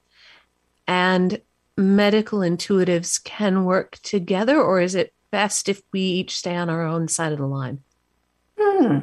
and 0.86 1.40
medical 1.76 2.40
intuitives 2.40 3.22
can 3.22 3.64
work 3.64 3.98
together, 4.02 4.60
or 4.60 4.80
is 4.80 4.94
it 4.94 5.12
best 5.30 5.68
if 5.68 5.82
we 5.92 6.00
each 6.00 6.36
stay 6.36 6.54
on 6.54 6.68
our 6.68 6.84
own 6.84 7.08
side 7.08 7.32
of 7.32 7.38
the 7.38 7.46
line? 7.46 7.80
Hmm. 8.58 8.98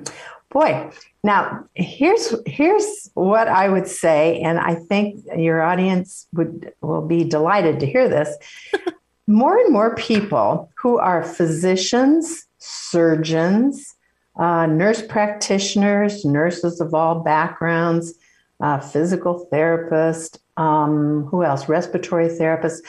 Boy, 0.51 0.91
now 1.23 1.65
here's 1.75 2.33
here's 2.47 3.11
what 3.13 3.47
I 3.47 3.69
would 3.69 3.88
say, 3.88 4.39
and 4.41 4.59
I 4.59 4.75
think 4.75 5.23
your 5.35 5.61
audience 5.61 6.27
would 6.33 6.73
will 6.81 7.05
be 7.05 7.23
delighted 7.23 7.79
to 7.81 7.85
hear 7.85 8.09
this. 8.09 8.35
more 9.29 9.59
and 9.59 9.71
more 9.71 9.93
people 9.93 10.71
who 10.75 10.98
are 10.98 11.24
physicians, 11.24 12.48
surgeons, 12.57 13.95
uh, 14.39 14.65
nurse 14.65 15.03
practitioners, 15.03 16.25
nurses 16.25 16.81
of 16.81 16.95
all 16.95 17.19
backgrounds, 17.19 18.15
uh, 18.59 18.79
physical 18.79 19.48
therapists, 19.53 20.39
um, 20.57 21.25
who 21.29 21.43
else? 21.43 21.69
Respiratory 21.69 22.27
therapists 22.27 22.79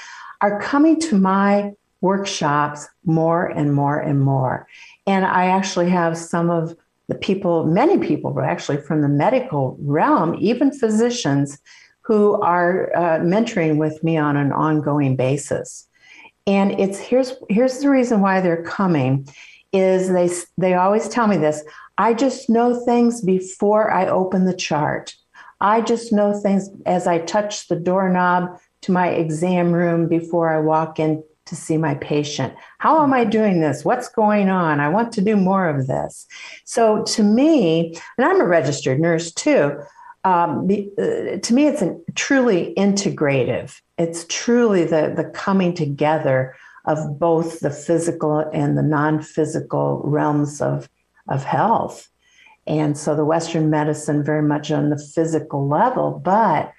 are 0.40 0.58
coming 0.62 0.98
to 0.98 1.18
my 1.18 1.72
workshops 2.00 2.88
more 3.04 3.46
and 3.46 3.74
more 3.74 3.98
and 3.98 4.22
more. 4.22 4.66
And 5.06 5.26
I 5.26 5.44
actually 5.44 5.90
have 5.90 6.16
some 6.16 6.48
of 6.48 6.74
the 7.08 7.16
people, 7.16 7.66
many 7.66 7.98
people, 7.98 8.30
but 8.30 8.44
actually 8.44 8.78
from 8.78 9.02
the 9.02 9.08
medical 9.08 9.76
realm, 9.82 10.36
even 10.40 10.72
physicians 10.72 11.58
who 12.00 12.40
are 12.40 12.90
uh, 12.96 13.18
mentoring 13.18 13.76
with 13.76 14.02
me 14.02 14.16
on 14.16 14.38
an 14.38 14.52
ongoing 14.52 15.16
basis. 15.16 15.86
And 16.46 16.72
it's 16.80 16.98
here's 16.98 17.34
here's 17.48 17.78
the 17.78 17.90
reason 17.90 18.20
why 18.20 18.40
they're 18.40 18.62
coming 18.62 19.28
is 19.72 20.08
they 20.08 20.30
they 20.58 20.74
always 20.74 21.08
tell 21.08 21.26
me 21.26 21.36
this. 21.36 21.62
I 21.98 22.14
just 22.14 22.48
know 22.48 22.84
things 22.84 23.20
before 23.20 23.90
I 23.90 24.08
open 24.08 24.46
the 24.46 24.54
chart. 24.54 25.14
I 25.60 25.82
just 25.82 26.12
know 26.12 26.32
things 26.32 26.70
as 26.86 27.06
I 27.06 27.18
touch 27.18 27.68
the 27.68 27.76
doorknob 27.76 28.58
to 28.82 28.92
my 28.92 29.08
exam 29.08 29.72
room 29.72 30.08
before 30.08 30.48
I 30.48 30.60
walk 30.60 30.98
in 30.98 31.22
to 31.46 31.56
see 31.56 31.76
my 31.76 31.94
patient. 31.96 32.54
How 32.78 33.02
am 33.02 33.12
I 33.12 33.24
doing 33.24 33.60
this? 33.60 33.84
What's 33.84 34.08
going 34.08 34.48
on? 34.48 34.80
I 34.80 34.88
want 34.88 35.12
to 35.12 35.20
do 35.20 35.36
more 35.36 35.68
of 35.68 35.86
this. 35.86 36.26
So 36.64 37.02
to 37.02 37.22
me, 37.22 37.94
and 38.16 38.24
I'm 38.24 38.40
a 38.40 38.46
registered 38.46 39.00
nurse 39.00 39.32
too. 39.32 39.78
Um, 40.24 40.66
the, 40.66 40.90
uh, 40.98 41.38
to 41.38 41.54
me, 41.54 41.66
it's 41.66 41.82
a 41.82 41.96
truly 42.14 42.74
integrative. 42.76 43.80
It's 43.98 44.26
truly 44.28 44.84
the 44.84 45.12
the 45.16 45.24
coming 45.24 45.74
together 45.74 46.54
of 46.84 47.18
both 47.18 47.60
the 47.60 47.70
physical 47.70 48.38
and 48.52 48.76
the 48.76 48.82
non-physical 48.82 50.02
realms 50.04 50.60
of 50.60 50.88
of 51.28 51.44
health. 51.44 52.08
And 52.66 52.96
so 52.96 53.16
the 53.16 53.24
Western 53.24 53.70
medicine 53.70 54.22
very 54.22 54.42
much 54.42 54.70
on 54.70 54.90
the 54.90 54.98
physical 54.98 55.66
level, 55.66 56.20
but 56.22 56.72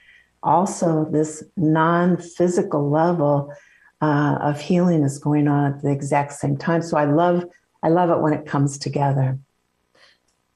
also 0.43 1.05
this 1.11 1.43
non-physical 1.57 2.89
level 2.89 3.53
uh, 4.01 4.37
of 4.41 4.59
healing 4.59 5.03
is 5.03 5.19
going 5.19 5.47
on 5.47 5.73
at 5.73 5.81
the 5.81 5.91
exact 5.91 6.33
same 6.33 6.57
time. 6.57 6.81
So 6.81 6.97
I 6.97 7.05
love 7.05 7.45
I 7.83 7.89
love 7.89 8.09
it 8.09 8.21
when 8.21 8.33
it 8.33 8.45
comes 8.45 8.77
together. 8.77 9.39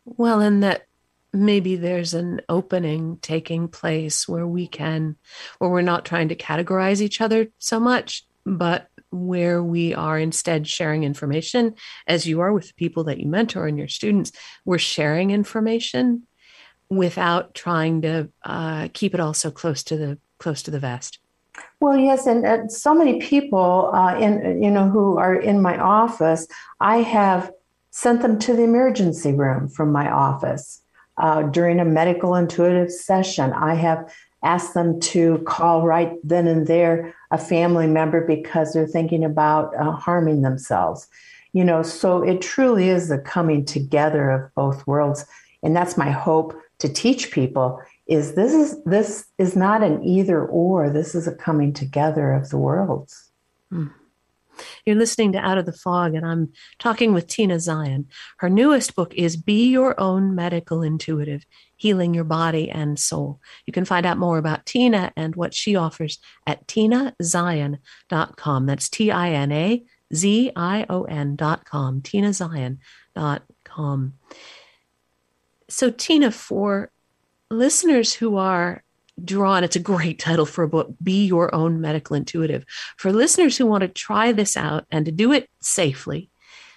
Well, 0.06 0.40
and 0.42 0.62
that 0.62 0.86
maybe 1.36 1.76
there's 1.76 2.14
an 2.14 2.42
opening 2.50 3.18
taking 3.22 3.68
place 3.68 4.28
where 4.28 4.48
we 4.48 4.68
can, 4.68 5.18
where 5.60 5.70
we're 5.70 5.82
not 5.82 6.06
trying 6.06 6.30
to 6.30 6.36
categorize 6.36 7.02
each 7.02 7.22
other 7.22 7.48
so 7.60 7.80
much, 7.80 8.26
but 8.46 8.88
where 9.12 9.64
we 9.64 9.94
are 9.94 10.20
instead 10.20 10.68
sharing 10.68 11.04
information, 11.04 11.76
as 12.08 12.26
you 12.26 12.42
are 12.42 12.54
with 12.54 12.68
the 12.68 12.74
people 12.74 13.06
that 13.06 13.20
you 13.20 13.28
mentor 13.28 13.68
and 13.68 13.78
your 13.78 13.88
students. 13.88 14.32
We're 14.66 14.78
sharing 14.78 15.32
information 15.32 16.28
without 16.90 17.56
trying 17.56 18.02
to 18.04 18.30
uh, 18.44 18.90
keep 18.94 19.14
it 19.14 19.20
all 19.20 19.34
so 19.34 19.52
close 19.52 19.84
to 19.84 19.98
the 19.98 20.20
close 20.38 20.62
to 20.64 20.72
the 20.72 20.80
vest. 20.80 21.20
Well, 21.80 21.98
yes, 21.98 22.28
and 22.28 22.46
uh, 22.46 22.68
so 22.68 22.94
many 22.94 23.20
people 23.20 23.92
uh, 23.94 24.18
in 24.20 24.62
you 24.62 24.70
know 24.70 24.90
who 24.90 25.18
are 25.18 25.36
in 25.36 25.62
my 25.62 25.78
office, 25.78 26.48
I 26.80 26.98
have 26.98 27.52
sent 27.92 28.22
them 28.22 28.38
to 28.40 28.54
the 28.54 28.64
emergency 28.64 29.32
room 29.32 29.70
from 29.70 29.92
my 29.92 30.12
office 30.12 30.82
uh, 31.18 31.44
during 31.44 31.80
a 31.80 31.86
medical 31.86 32.36
intuitive 32.36 32.92
session. 32.92 33.54
I 33.54 33.76
have 33.76 34.14
asked 34.44 34.74
them 34.74 35.00
to 35.00 35.40
call 35.40 35.84
right 35.84 36.14
then 36.24 36.48
and 36.48 36.68
there 36.68 37.16
a 37.32 37.38
family 37.38 37.88
member 37.88 38.26
because 38.26 38.74
they're 38.74 38.88
thinking 38.88 39.24
about 39.24 39.76
uh, 39.76 39.92
harming 39.92 40.42
themselves. 40.42 41.08
You 41.54 41.64
know, 41.64 41.84
so 41.84 42.22
it 42.22 42.42
truly 42.42 42.90
is 42.90 43.08
the 43.08 43.18
coming 43.18 43.66
together 43.66 44.30
of 44.30 44.54
both 44.56 44.86
worlds, 44.86 45.26
and 45.64 45.76
that's 45.76 45.98
my 45.98 46.12
hope 46.12 46.54
to 46.80 46.90
teach 46.90 47.32
people 47.32 47.82
is 48.08 48.36
this 48.36 48.54
is 48.54 48.84
this 48.84 49.26
is 49.38 49.56
not 49.56 49.82
an 49.84 50.04
either 50.04 50.46
or 50.46 50.90
this 50.90 51.16
is 51.16 51.28
a 51.28 51.36
coming 51.36 51.74
together 51.74 52.34
of 52.34 52.50
the 52.50 52.58
worlds 52.58 53.32
hmm. 53.72 53.88
You're 54.86 54.96
listening 54.96 55.32
to 55.32 55.40
out 55.40 55.58
of 55.58 55.66
the 55.66 55.74
fog 55.74 56.16
and 56.16 56.26
i'm 56.26 56.52
talking 56.80 57.14
with 57.14 57.28
tina 57.28 57.60
zion. 57.60 58.08
Her 58.38 58.50
newest 58.50 58.96
book 58.96 59.14
is 59.16 59.38
be 59.38 59.70
your 59.70 60.00
own 60.00 60.36
medical 60.36 60.82
intuitive 60.82 61.46
healing 61.78 62.14
your 62.14 62.24
body 62.24 62.72
and 62.72 62.98
soul. 62.98 63.42
You 63.66 63.74
can 63.74 63.84
find 63.86 64.06
out 64.06 64.18
more 64.18 64.38
about 64.38 64.66
tina 64.66 65.12
and 65.18 65.36
what 65.36 65.54
she 65.54 65.76
offers 65.76 66.20
at 66.48 66.66
tinazion.com 66.68 68.66
that's 68.66 68.88
t-i-n-a 68.90 69.84
z-i-o-n 70.14 71.36
dot 71.36 71.66
com 71.66 72.02
tinazion.com 72.02 74.14
so 75.68 75.90
tina 75.90 76.32
for 76.32 76.92
listeners 77.50 78.14
who 78.14 78.38
are 78.38 78.85
drawn, 79.24 79.64
it's 79.64 79.76
a 79.76 79.82
great 79.82 80.20
title 80.20 80.46
for 80.46 80.64
a 80.64 80.68
book, 80.68 80.94
Be 81.02 81.26
Your 81.26 81.54
Own 81.54 81.82
Medical 81.82 82.16
Intuitive. 82.16 82.66
For 82.98 83.12
listeners 83.12 83.58
who 83.58 83.66
want 83.66 83.82
to 83.82 83.88
try 83.88 84.32
this 84.32 84.58
out 84.58 84.86
and 84.92 85.06
to 85.06 85.12
do 85.12 85.32
it 85.32 85.50
safely, 85.62 86.30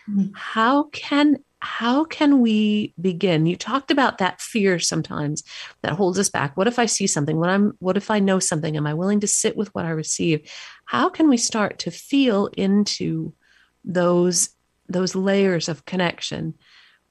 mm-hmm. 0.09 0.33
how 0.35 0.85
can 0.85 1.39
how 1.61 2.05
can 2.05 2.41
we 2.41 2.95
begin? 3.01 3.47
You 3.47 3.57
talked 3.57 3.91
about 3.91 4.19
that 4.19 4.41
fear 4.41 4.79
sometimes 4.79 5.43
that 5.83 5.95
holds 5.95 6.17
us 6.17 6.29
back. 6.29 6.57
What 6.57 6.69
if 6.69 6.79
i 6.79 6.87
see 6.87 7.09
something? 7.09 7.37
What 7.37 7.51
i'm 7.51 7.73
what 7.81 7.97
if 7.97 8.13
i 8.13 8.21
know 8.21 8.39
something? 8.39 8.77
Am 8.77 8.87
i 8.87 8.95
willing 8.95 9.21
to 9.21 9.27
sit 9.27 9.57
with 9.57 9.75
what 9.75 9.85
i 9.85 9.91
receive? 9.91 10.49
How 10.85 11.09
can 11.09 11.29
we 11.29 11.37
start 11.37 11.81
to 11.81 11.91
feel 11.91 12.47
into 12.57 13.35
those 13.85 14.51
those 14.89 15.15
layers 15.15 15.69
of 15.69 15.85
connection 15.85 16.55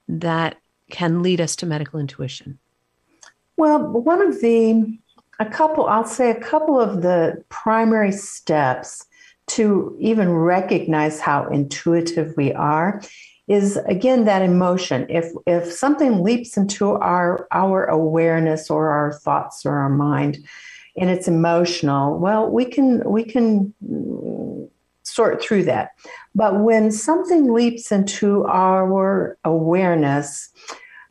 that 0.08 0.56
can 0.90 1.22
lead 1.22 1.42
us 1.42 1.58
to 1.58 1.66
medical 1.66 2.00
intuition? 2.00 2.60
Well, 3.58 3.80
one 3.80 4.22
of 4.22 4.40
the, 4.40 5.00
a 5.40 5.46
couple, 5.46 5.88
I'll 5.88 6.06
say 6.06 6.32
a 6.32 6.40
couple 6.40 6.80
of 6.80 7.02
the 7.02 7.44
primary 7.50 8.12
steps 8.12 9.06
to 9.48 9.96
even 10.00 10.34
recognize 10.34 11.20
how 11.20 11.48
intuitive 11.48 12.34
we 12.36 12.54
are 12.54 13.02
is 13.48 13.78
again 13.86 14.26
that 14.26 14.42
emotion 14.42 15.06
if 15.10 15.32
if 15.46 15.72
something 15.72 16.22
leaps 16.22 16.58
into 16.58 16.92
our 16.96 17.48
our 17.54 17.86
awareness 17.86 18.70
or 18.70 18.90
our 18.90 19.14
thoughts 19.14 19.66
or 19.66 19.78
our 19.78 19.88
mind 19.88 20.38
and 20.98 21.10
it's 21.10 21.30
emotional 21.30 22.20
well 22.20 22.50
we 22.50 22.66
can 22.66 23.10
we 23.10 23.24
can 23.24 23.74
sort 25.04 25.42
through 25.42 25.64
that 25.64 25.92
but 26.36 26.60
when 26.60 26.92
something 26.92 27.54
leaps 27.54 27.90
into 27.90 28.44
our 28.48 29.38
awareness 29.46 30.50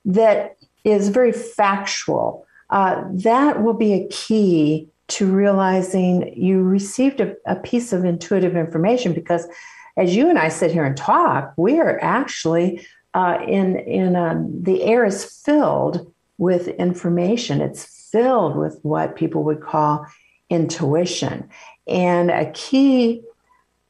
that 0.07 0.57
is 0.87 1.09
very 1.09 1.33
factual. 1.33 2.46
Uh, 2.71 3.05
that 3.13 3.63
will 3.63 3.75
be 3.75 3.93
a 3.93 4.09
key 4.09 4.89
to 5.09 5.31
realizing 5.31 6.33
you 6.37 6.63
received 6.63 7.21
a, 7.21 7.35
a, 7.47 7.55
piece 7.55 7.93
of 7.93 8.05
intuitive 8.05 8.57
information 8.57 9.13
because 9.13 9.47
as 9.97 10.17
you 10.17 10.29
and 10.29 10.39
I 10.39 10.49
sit 10.49 10.73
here 10.73 10.85
and 10.85 10.97
talk, 10.97 11.53
we 11.57 11.79
are 11.79 11.99
actually 12.03 12.85
uh, 13.15 13.39
in 13.47 13.77
in 13.79 14.17
a, 14.17 14.45
the 14.63 14.83
air 14.83 15.05
is 15.05 15.25
filled 15.25 16.13
with 16.39 16.69
information. 16.69 17.61
It's 17.61 18.11
filled 18.11 18.57
with 18.57 18.79
what 18.83 19.17
people 19.17 19.45
would 19.45 19.63
call 19.63 20.05
intuition, 20.51 21.49
and 21.87 22.31
a 22.31 22.51
key 22.51 23.23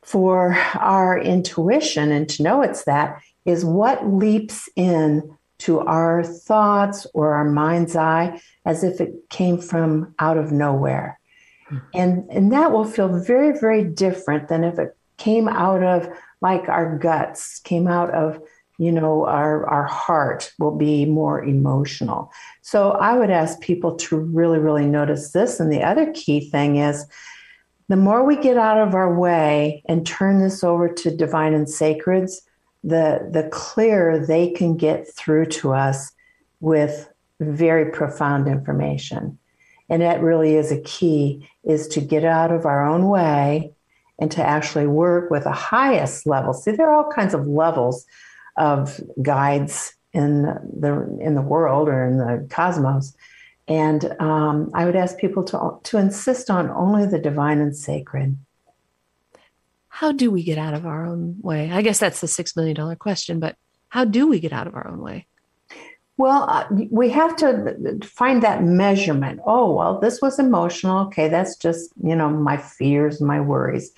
for 0.07 0.57
our 0.75 1.19
intuition 1.19 2.13
and 2.13 2.29
to 2.29 2.43
know 2.45 2.63
it's 2.63 2.85
that 2.85 3.21
is 3.45 3.65
what 3.65 4.07
leaps 4.07 4.69
in 4.77 5.36
to 5.59 5.81
our 5.81 6.23
thoughts 6.23 7.07
or 7.15 7.35
our 7.35 7.45
mind's 7.45 7.97
eye 7.97 8.41
as 8.65 8.85
if 8.85 9.01
it 9.01 9.15
came 9.31 9.59
from 9.59 10.15
out 10.19 10.39
of 10.39 10.53
nowhere. 10.53 11.19
Hmm. 11.69 11.79
And, 11.95 12.31
and 12.31 12.53
that 12.53 12.73
will 12.73 12.85
feel 12.85 13.19
very, 13.19 13.59
very 13.59 13.85
different 13.85 14.49
than 14.49 14.65
if 14.65 14.79
it 14.79 14.97
came 15.17 15.49
out 15.49 15.83
of 15.83 16.09
like 16.41 16.69
our 16.69 16.99
guts, 16.99 17.61
came 17.61 17.89
out 17.89 18.11
of 18.11 18.41
you 18.79 18.93
know, 18.93 19.25
our, 19.25 19.67
our 19.69 19.85
heart 19.85 20.53
will 20.59 20.77
be 20.77 21.07
more 21.07 21.43
emotional. 21.43 22.31
So 22.61 22.91
I 22.93 23.17
would 23.17 23.31
ask 23.31 23.61
people 23.61 23.97
to 23.97 24.19
really, 24.19 24.59
really 24.59 24.87
notice 24.87 25.33
this. 25.33 25.61
And 25.61 25.73
the 25.73 25.83
other 25.83 26.13
key 26.13 26.51
thing 26.51 26.77
is 26.77 27.07
the 27.89 27.97
more 27.97 28.25
we 28.25 28.37
get 28.37 28.59
out 28.59 28.87
of 28.87 28.95
our 28.95 29.19
way 29.19 29.83
and 29.87 30.07
turn 30.07 30.41
this 30.41 30.63
over 30.63 30.89
to 30.89 31.17
divine 31.17 31.55
and 31.55 31.69
sacreds, 31.69 32.43
the, 32.87 33.29
the 33.33 33.49
clearer 33.51 34.25
they 34.25 34.51
can 34.51 34.77
get 34.77 35.13
through 35.13 35.47
to 35.47 35.73
us 35.73 36.13
with 36.61 37.11
very 37.41 37.91
profound 37.91 38.47
information. 38.47 39.39
And 39.89 40.03
that 40.03 40.23
really 40.23 40.55
is 40.55 40.71
a 40.71 40.81
key 40.81 41.49
is 41.65 41.89
to 41.89 42.01
get 42.01 42.25
out 42.25 42.53
of 42.53 42.65
our 42.65 42.87
own 42.87 43.09
way 43.09 43.73
and 44.19 44.31
to 44.33 44.43
actually 44.43 44.87
work 44.87 45.31
with 45.31 45.45
the 45.45 45.53
highest 45.53 46.27
level. 46.27 46.55
See, 46.55 46.71
there 46.71 46.91
are 46.91 46.95
all 46.95 47.13
kinds 47.13 47.35
of 47.35 47.47
levels 47.47 48.07
of 48.57 49.01
guides 49.21 49.93
in 50.13 50.43
the 50.43 51.19
in 51.21 51.35
the 51.35 51.43
world 51.43 51.89
or 51.89 52.07
in 52.07 52.17
the 52.17 52.47
cosmos, 52.49 53.15
and 53.69 54.17
um, 54.19 54.71
I 54.73 54.87
would 54.87 54.97
ask 54.97 55.19
people 55.19 55.45
to 55.45 55.79
to 55.83 55.99
insist 55.99 56.49
on 56.51 56.71
only 56.71 57.05
the 57.05 57.19
divine 57.19 57.61
and 57.61 57.77
sacred. 57.77 58.39
How 59.97 60.13
do 60.13 60.31
we 60.31 60.43
get 60.43 60.59
out 60.59 60.75
of 60.75 60.85
our 60.85 61.07
own 61.07 61.37
way? 61.41 61.71
I 61.73 61.81
guess 61.81 61.99
that's 61.99 62.21
the 62.21 62.29
six 62.29 62.55
million 62.55 62.77
dollar 62.77 62.97
question. 62.97 63.41
But 63.41 63.57
how 63.89 64.05
do 64.05 64.29
we 64.29 64.41
get 64.41 64.53
out 64.53 64.67
of 64.67 64.75
our 64.75 64.87
own 64.87 65.01
way? 65.01 65.27
Well, 66.19 66.45
uh, 66.51 66.67
we 66.91 67.09
have 67.09 67.35
to 67.37 67.99
find 68.05 68.43
that 68.43 68.63
measurement. 68.63 69.41
Oh, 69.47 69.75
well, 69.75 69.99
this 69.99 70.21
was 70.21 70.39
emotional. 70.39 71.07
Okay, 71.07 71.29
that's 71.29 71.57
just, 71.57 71.95
you 72.03 72.15
know, 72.15 72.29
my 72.29 72.59
fears, 72.59 73.23
my 73.23 73.41
worries. 73.41 73.91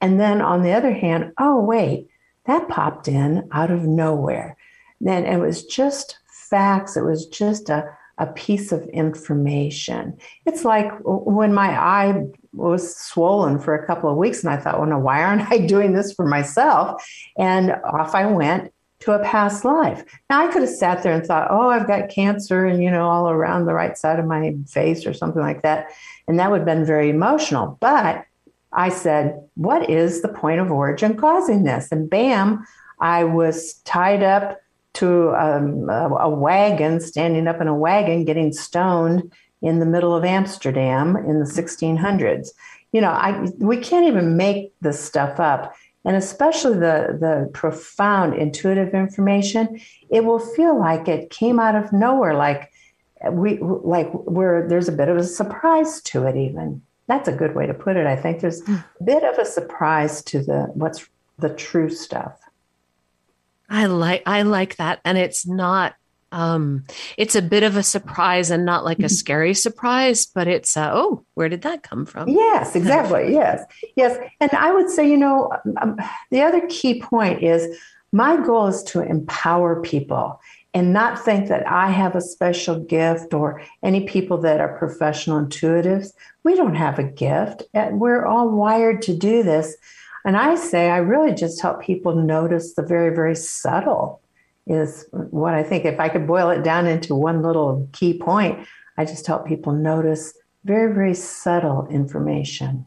And 0.00 0.20
then 0.20 0.40
on 0.40 0.62
the 0.62 0.70
other 0.70 0.92
hand, 0.92 1.32
oh, 1.36 1.60
wait, 1.60 2.06
that 2.44 2.68
popped 2.68 3.08
in 3.08 3.48
out 3.50 3.72
of 3.72 3.82
nowhere. 3.82 4.56
Then 5.00 5.26
it 5.26 5.38
was 5.38 5.64
just 5.64 6.16
facts, 6.48 6.96
it 6.96 7.02
was 7.02 7.26
just 7.26 7.70
a, 7.70 7.92
a 8.20 8.26
piece 8.26 8.70
of 8.70 8.86
information. 8.88 10.16
It's 10.44 10.62
like 10.64 10.92
when 11.04 11.54
my 11.54 11.70
eye 11.70 12.26
was 12.52 12.94
swollen 12.94 13.58
for 13.58 13.74
a 13.74 13.86
couple 13.86 14.10
of 14.10 14.18
weeks, 14.18 14.44
and 14.44 14.52
I 14.52 14.58
thought, 14.58 14.78
well, 14.78 14.88
no, 14.88 14.98
why 14.98 15.24
aren't 15.24 15.50
I 15.50 15.58
doing 15.66 15.94
this 15.94 16.12
for 16.12 16.26
myself? 16.26 17.02
And 17.36 17.72
off 17.82 18.14
I 18.14 18.26
went 18.26 18.72
to 19.00 19.12
a 19.12 19.24
past 19.24 19.64
life. 19.64 20.04
Now 20.28 20.46
I 20.46 20.52
could 20.52 20.60
have 20.60 20.70
sat 20.70 21.02
there 21.02 21.14
and 21.14 21.24
thought, 21.24 21.48
oh, 21.50 21.70
I've 21.70 21.86
got 21.86 22.10
cancer 22.10 22.66
and 22.66 22.82
you 22.82 22.90
know 22.90 23.08
all 23.08 23.30
around 23.30 23.64
the 23.64 23.72
right 23.72 23.96
side 23.96 24.18
of 24.18 24.26
my 24.26 24.54
face 24.68 25.06
or 25.06 25.14
something 25.14 25.40
like 25.40 25.62
that, 25.62 25.88
and 26.28 26.38
that 26.38 26.50
would 26.50 26.60
have 26.60 26.66
been 26.66 26.84
very 26.84 27.08
emotional. 27.08 27.78
But 27.80 28.26
I 28.72 28.90
said, 28.90 29.40
what 29.54 29.88
is 29.88 30.20
the 30.20 30.28
point 30.28 30.60
of 30.60 30.70
origin 30.70 31.16
causing 31.16 31.64
this? 31.64 31.90
And 31.90 32.08
bam, 32.08 32.66
I 33.00 33.24
was 33.24 33.74
tied 33.84 34.22
up 34.22 34.60
to 35.00 35.30
um, 35.34 35.88
a, 35.88 36.28
wagon, 36.28 37.00
standing 37.00 37.46
up 37.46 37.60
in 37.60 37.68
a 37.68 37.74
wagon, 37.74 38.24
getting 38.24 38.52
stoned 38.52 39.32
in 39.62 39.78
the 39.78 39.86
middle 39.86 40.14
of 40.14 40.24
Amsterdam 40.24 41.16
in 41.16 41.38
the 41.38 41.44
1600s. 41.44 42.48
You 42.92 43.00
know, 43.00 43.10
I 43.10 43.46
we 43.58 43.76
can't 43.76 44.06
even 44.06 44.36
make 44.36 44.72
this 44.80 45.02
stuff 45.02 45.38
up 45.38 45.74
and 46.04 46.16
especially 46.16 46.74
the 46.74 47.16
the 47.20 47.50
profound 47.52 48.34
intuitive 48.34 48.94
information 48.94 49.80
it 50.10 50.24
will 50.24 50.38
feel 50.38 50.78
like 50.78 51.08
it 51.08 51.30
came 51.30 51.60
out 51.60 51.74
of 51.74 51.92
nowhere 51.92 52.34
like 52.34 52.72
we 53.32 53.58
like 53.58 54.10
where 54.12 54.66
there's 54.66 54.88
a 54.88 54.92
bit 54.92 55.08
of 55.08 55.16
a 55.16 55.24
surprise 55.24 56.00
to 56.00 56.24
it 56.24 56.36
even 56.36 56.80
that's 57.06 57.28
a 57.28 57.32
good 57.32 57.54
way 57.54 57.66
to 57.66 57.74
put 57.74 57.96
it 57.96 58.06
i 58.06 58.16
think 58.16 58.40
there's 58.40 58.64
hmm. 58.64 58.76
a 59.00 59.04
bit 59.04 59.22
of 59.24 59.38
a 59.38 59.44
surprise 59.44 60.22
to 60.22 60.42
the 60.42 60.70
what's 60.74 61.08
the 61.38 61.50
true 61.50 61.90
stuff 61.90 62.38
i 63.70 63.86
like 63.86 64.22
i 64.26 64.42
like 64.42 64.76
that 64.76 65.00
and 65.04 65.16
it's 65.16 65.46
not 65.46 65.94
um, 66.32 66.84
it's 67.16 67.34
a 67.34 67.42
bit 67.42 67.62
of 67.62 67.76
a 67.76 67.82
surprise 67.82 68.50
and 68.50 68.64
not 68.64 68.84
like 68.84 68.98
a 68.98 69.02
mm-hmm. 69.02 69.08
scary 69.08 69.54
surprise, 69.54 70.26
but 70.26 70.46
it's 70.46 70.76
uh, 70.76 70.90
oh, 70.92 71.24
where 71.34 71.48
did 71.48 71.62
that 71.62 71.82
come 71.82 72.06
from? 72.06 72.28
Yes, 72.28 72.76
exactly. 72.76 73.32
yes, 73.32 73.64
yes. 73.96 74.16
And 74.40 74.50
I 74.52 74.72
would 74.72 74.90
say, 74.90 75.10
you 75.10 75.16
know, 75.16 75.50
um, 75.82 75.96
the 76.30 76.42
other 76.42 76.62
key 76.68 77.02
point 77.02 77.42
is 77.42 77.76
my 78.12 78.36
goal 78.36 78.66
is 78.68 78.82
to 78.84 79.00
empower 79.00 79.80
people 79.82 80.40
and 80.72 80.92
not 80.92 81.24
think 81.24 81.48
that 81.48 81.66
I 81.66 81.90
have 81.90 82.14
a 82.14 82.20
special 82.20 82.78
gift 82.78 83.34
or 83.34 83.60
any 83.82 84.06
people 84.06 84.38
that 84.38 84.60
are 84.60 84.78
professional 84.78 85.38
intuitives. 85.38 86.12
We 86.44 86.54
don't 86.54 86.76
have 86.76 86.98
a 86.98 87.04
gift. 87.04 87.64
We're 87.74 88.24
all 88.24 88.50
wired 88.50 89.02
to 89.02 89.16
do 89.16 89.42
this. 89.42 89.76
And 90.24 90.36
I 90.36 90.54
say, 90.54 90.90
I 90.90 90.98
really 90.98 91.34
just 91.34 91.60
help 91.60 91.80
people 91.82 92.14
notice 92.14 92.74
the 92.74 92.82
very, 92.82 93.14
very 93.14 93.34
subtle 93.34 94.20
is 94.66 95.06
what 95.12 95.54
I 95.54 95.62
think. 95.62 95.84
If 95.84 95.98
I 95.98 96.08
could 96.08 96.26
boil 96.26 96.50
it 96.50 96.62
down 96.62 96.86
into 96.86 97.14
one 97.14 97.42
little 97.42 97.88
key 97.92 98.18
point, 98.18 98.66
I 98.96 99.04
just 99.04 99.26
help 99.26 99.46
people 99.46 99.72
notice 99.72 100.34
very, 100.64 100.92
very 100.92 101.14
subtle 101.14 101.86
information. 101.88 102.86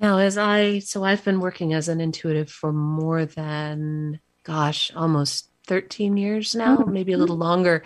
Now, 0.00 0.18
as 0.18 0.38
I, 0.38 0.78
so 0.78 1.02
I've 1.02 1.24
been 1.24 1.40
working 1.40 1.72
as 1.72 1.88
an 1.88 2.00
intuitive 2.00 2.50
for 2.50 2.72
more 2.72 3.24
than, 3.24 4.20
gosh, 4.44 4.92
almost 4.94 5.48
13 5.66 6.16
years 6.16 6.54
now, 6.54 6.76
mm-hmm. 6.76 6.92
maybe 6.92 7.12
a 7.12 7.18
little 7.18 7.36
longer. 7.36 7.82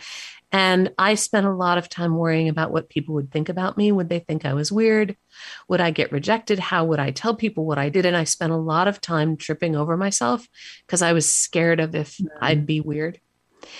And 0.53 0.93
I 0.99 1.15
spent 1.15 1.47
a 1.47 1.53
lot 1.53 1.79
of 1.79 1.88
time 1.88 2.17
worrying 2.17 2.51
about 2.51 2.71
what 2.71 2.91
people 2.91 3.15
would 3.15 3.33
think 3.33 3.49
about 3.49 3.79
me. 3.79 3.91
Would 3.91 4.11
they 4.11 4.19
think 4.19 4.45
I 4.45 4.53
was 4.53 4.71
weird? 4.71 5.17
Would 5.69 5.81
I 5.81 5.91
get 5.91 6.12
rejected? 6.12 6.59
How 6.59 6.85
would 6.85 7.01
I 7.01 7.11
tell 7.11 7.35
people 7.35 7.65
what 7.65 7.79
I 7.79 7.88
did? 7.88 8.05
And 8.05 8.15
I 8.15 8.25
spent 8.25 8.53
a 8.53 8.57
lot 8.57 8.87
of 8.87 9.01
time 9.01 9.38
tripping 9.38 9.75
over 9.75 9.97
myself 9.97 10.47
because 10.87 11.01
I 11.01 11.15
was 11.15 11.29
scared 11.29 11.81
of 11.81 11.95
if 11.95 12.19
mm-hmm. 12.19 12.45
I'd 12.45 12.67
be 12.67 12.83
weird. 12.83 13.19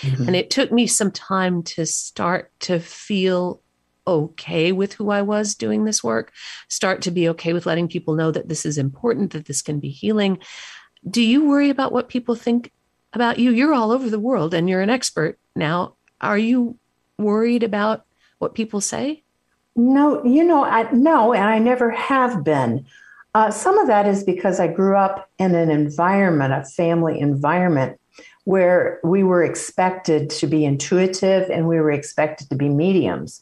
Mm-hmm. 0.01 0.29
And 0.29 0.37
it 0.37 0.49
took 0.49 0.73
me 0.73 0.87
some 0.87 1.11
time 1.11 1.63
to 1.65 1.85
start 1.85 2.51
to 2.61 2.81
feel 2.81 3.61
okay 4.07 4.73
with 4.73 4.95
who 4.95 5.11
I 5.11 5.23
was 5.23 5.55
doing 5.55 5.85
this 5.85 6.03
work, 6.03 6.33
start 6.69 7.03
to 7.03 7.11
be 7.11 7.29
okay 7.31 7.53
with 7.53 7.67
letting 7.67 7.87
people 7.87 8.15
know 8.15 8.31
that 8.31 8.49
this 8.49 8.65
is 8.65 8.79
important, 8.79 9.33
that 9.33 9.45
this 9.45 9.61
can 9.61 9.79
be 9.79 9.91
healing. 9.91 10.39
Do 11.09 11.23
you 11.23 11.47
worry 11.47 11.69
about 11.69 11.93
what 11.93 12.09
people 12.09 12.35
think 12.35 12.73
about 13.13 13.39
you? 13.39 13.51
You're 13.51 13.75
all 13.75 13.93
over 13.93 14.09
the 14.09 14.19
world 14.19 14.55
and 14.55 14.69
you're 14.69 14.81
an 14.81 14.91
expert 14.91 15.39
now 15.55 15.97
are 16.23 16.39
you 16.39 16.77
worried 17.19 17.63
about 17.63 18.05
what 18.39 18.55
people 18.55 18.81
say? 18.81 19.23
No, 19.75 20.25
you 20.25 20.45
know, 20.45 20.65
I, 20.65 20.91
no, 20.93 21.33
and 21.33 21.45
I 21.45 21.59
never 21.59 21.91
have 21.91 22.45
been. 22.45 22.85
Uh, 23.35 23.51
some 23.51 23.79
of 23.79 23.87
that 23.87 24.07
is 24.07 24.25
because 24.25 24.61
I 24.61 24.69
grew 24.69 24.97
up 24.97 25.31
in 25.39 25.55
an 25.55 25.71
environment, 25.71 26.53
a 26.53 26.65
family 26.65 27.19
environment, 27.19 27.99
where 28.45 29.01
we 29.03 29.23
were 29.23 29.43
expected 29.43 30.29
to 30.29 30.47
be 30.47 30.65
intuitive 30.65 31.49
and 31.49 31.69
we 31.69 31.81
were 31.81 31.93
expected 31.93 32.51
to 32.51 32.57
be 32.57 32.69
mediums. 32.69 33.41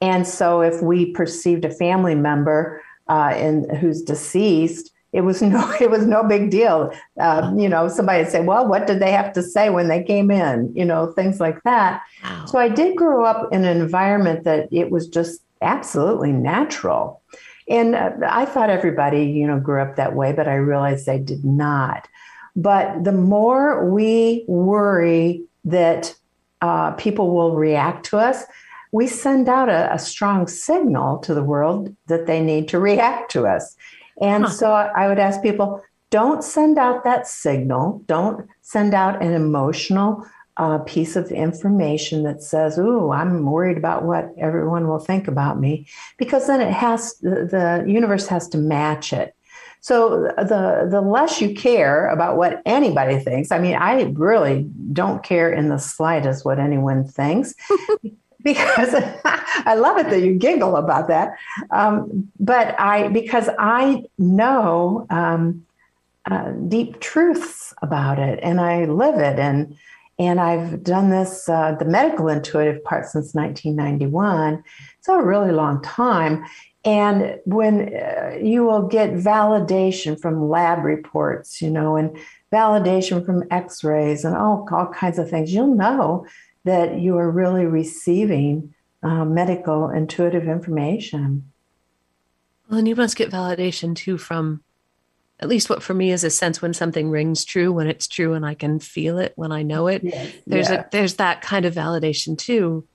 And 0.00 0.26
so, 0.26 0.62
if 0.62 0.82
we 0.82 1.12
perceived 1.12 1.64
a 1.64 1.70
family 1.70 2.14
member 2.14 2.82
uh, 3.08 3.34
in, 3.36 3.68
who's 3.76 4.02
deceased, 4.02 4.90
it 5.16 5.24
was 5.24 5.40
no 5.40 5.72
it 5.80 5.90
was 5.90 6.06
no 6.06 6.22
big 6.22 6.50
deal. 6.50 6.92
Uh, 7.18 7.52
you 7.56 7.68
know, 7.68 7.88
somebody 7.88 8.22
would 8.22 8.30
say, 8.30 8.42
"Well, 8.42 8.68
what 8.68 8.86
did 8.86 9.00
they 9.00 9.10
have 9.12 9.32
to 9.32 9.42
say 9.42 9.70
when 9.70 9.88
they 9.88 10.02
came 10.02 10.30
in?" 10.30 10.72
You 10.76 10.84
know, 10.84 11.12
things 11.12 11.40
like 11.40 11.62
that. 11.64 12.02
Wow. 12.22 12.44
So 12.46 12.58
I 12.58 12.68
did 12.68 12.96
grow 12.96 13.24
up 13.24 13.52
in 13.52 13.64
an 13.64 13.80
environment 13.80 14.44
that 14.44 14.68
it 14.70 14.90
was 14.90 15.08
just 15.08 15.42
absolutely 15.62 16.32
natural, 16.32 17.22
and 17.68 17.94
uh, 17.94 18.10
I 18.28 18.44
thought 18.44 18.68
everybody 18.70 19.24
you 19.24 19.46
know 19.46 19.58
grew 19.58 19.80
up 19.80 19.96
that 19.96 20.14
way, 20.14 20.32
but 20.32 20.46
I 20.46 20.56
realized 20.56 21.06
they 21.06 21.18
did 21.18 21.44
not. 21.44 22.06
But 22.54 23.04
the 23.04 23.12
more 23.12 23.88
we 23.90 24.44
worry 24.48 25.42
that 25.64 26.14
uh, 26.62 26.92
people 26.92 27.34
will 27.34 27.54
react 27.54 28.06
to 28.06 28.18
us, 28.18 28.44
we 28.92 29.06
send 29.06 29.48
out 29.48 29.68
a, 29.68 29.92
a, 29.92 29.98
strong 29.98 30.46
signal 30.46 31.18
to 31.18 31.34
the 31.34 31.42
world 31.42 31.94
that 32.06 32.26
they 32.26 32.40
need 32.40 32.66
to 32.68 32.78
react 32.90 33.30
to 33.32 33.46
us. 33.46 33.76
And 34.20 34.44
huh. 34.44 34.50
so 34.50 34.72
I 34.72 35.08
would 35.08 35.18
ask 35.18 35.42
people 35.42 35.82
don't 36.10 36.44
send 36.44 36.78
out 36.78 37.04
that 37.04 37.26
signal, 37.26 38.02
don't 38.06 38.48
send 38.62 38.94
out 38.94 39.22
an 39.22 39.32
emotional 39.32 40.24
uh, 40.56 40.78
piece 40.78 41.16
of 41.16 41.30
information 41.30 42.22
that 42.22 42.42
says, 42.42 42.78
Ooh, 42.78 43.10
I'm 43.10 43.44
worried 43.44 43.76
about 43.76 44.04
what 44.04 44.32
everyone 44.38 44.88
will 44.88 44.98
think 44.98 45.28
about 45.28 45.60
me, 45.60 45.86
because 46.16 46.46
then 46.46 46.60
it 46.60 46.72
has 46.72 47.14
the, 47.18 47.84
the 47.84 47.84
universe 47.90 48.26
has 48.28 48.48
to 48.48 48.58
match 48.58 49.12
it. 49.12 49.34
So 49.80 50.32
the 50.38 50.88
the 50.90 51.00
less 51.00 51.40
you 51.40 51.54
care 51.54 52.08
about 52.08 52.36
what 52.36 52.62
anybody 52.64 53.18
thinks, 53.18 53.52
I 53.52 53.58
mean, 53.58 53.76
I 53.76 54.02
really 54.14 54.68
don't 54.92 55.22
care 55.22 55.52
in 55.52 55.68
the 55.68 55.78
slightest 55.78 56.44
what 56.44 56.58
anyone 56.58 57.06
thinks. 57.06 57.54
because 58.46 58.94
I 59.24 59.74
love 59.74 59.98
it 59.98 60.08
that 60.10 60.20
you 60.20 60.34
giggle 60.34 60.76
about 60.76 61.08
that. 61.08 61.36
Um, 61.70 62.30
but 62.38 62.78
I, 62.78 63.08
because 63.08 63.48
I 63.58 64.04
know 64.18 65.06
um, 65.10 65.66
uh, 66.30 66.52
deep 66.68 67.00
truths 67.00 67.74
about 67.82 68.20
it 68.20 68.38
and 68.44 68.60
I 68.60 68.84
live 68.84 69.18
it. 69.18 69.40
And, 69.40 69.76
and 70.20 70.40
I've 70.40 70.84
done 70.84 71.10
this, 71.10 71.48
uh, 71.48 71.74
the 71.76 71.84
medical 71.84 72.28
intuitive 72.28 72.82
part 72.84 73.06
since 73.06 73.34
1991. 73.34 74.62
It's 74.98 75.08
a 75.08 75.20
really 75.20 75.50
long 75.50 75.82
time. 75.82 76.44
And 76.84 77.40
when 77.46 77.92
uh, 77.96 78.38
you 78.40 78.62
will 78.62 78.86
get 78.86 79.10
validation 79.10 80.18
from 80.20 80.48
lab 80.48 80.84
reports, 80.84 81.60
you 81.60 81.68
know, 81.68 81.96
and 81.96 82.16
validation 82.52 83.26
from 83.26 83.42
x 83.50 83.82
rays 83.82 84.24
and 84.24 84.36
all, 84.36 84.68
all 84.70 84.86
kinds 84.86 85.18
of 85.18 85.28
things, 85.28 85.52
you'll 85.52 85.74
know 85.74 86.24
that 86.66 86.98
you 86.98 87.16
are 87.16 87.30
really 87.30 87.64
receiving 87.64 88.74
uh, 89.02 89.24
medical 89.24 89.88
intuitive 89.88 90.48
information. 90.48 91.50
Well, 92.68 92.80
and 92.80 92.88
you 92.88 92.96
must 92.96 93.16
get 93.16 93.30
validation 93.30 93.94
too 93.94 94.18
from 94.18 94.62
at 95.38 95.48
least 95.48 95.70
what 95.70 95.82
for 95.82 95.94
me 95.94 96.10
is 96.10 96.24
a 96.24 96.30
sense 96.30 96.60
when 96.60 96.74
something 96.74 97.08
rings 97.08 97.44
true, 97.44 97.72
when 97.72 97.86
it's 97.86 98.08
true 98.08 98.34
and 98.34 98.44
I 98.44 98.54
can 98.54 98.80
feel 98.80 99.18
it 99.18 99.32
when 99.36 99.52
I 99.52 99.62
know 99.62 99.86
it. 99.86 100.02
Yes. 100.02 100.32
There's 100.46 100.70
yeah. 100.70 100.80
a 100.80 100.84
there's 100.90 101.14
that 101.14 101.40
kind 101.40 101.64
of 101.64 101.74
validation 101.74 102.36
too. 102.36 102.86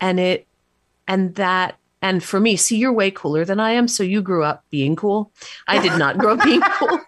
And 0.00 0.18
it 0.18 0.46
and 1.06 1.36
that 1.36 1.76
and 2.00 2.22
for 2.22 2.40
me, 2.40 2.56
see, 2.56 2.78
you're 2.78 2.92
way 2.92 3.12
cooler 3.12 3.44
than 3.44 3.60
I 3.60 3.72
am. 3.72 3.86
So 3.86 4.02
you 4.02 4.22
grew 4.22 4.42
up 4.42 4.64
being 4.70 4.96
cool. 4.96 5.30
I 5.68 5.80
did 5.80 5.96
not 5.96 6.18
grow 6.18 6.34
up 6.34 6.42
being 6.42 6.60
cool. 6.72 6.98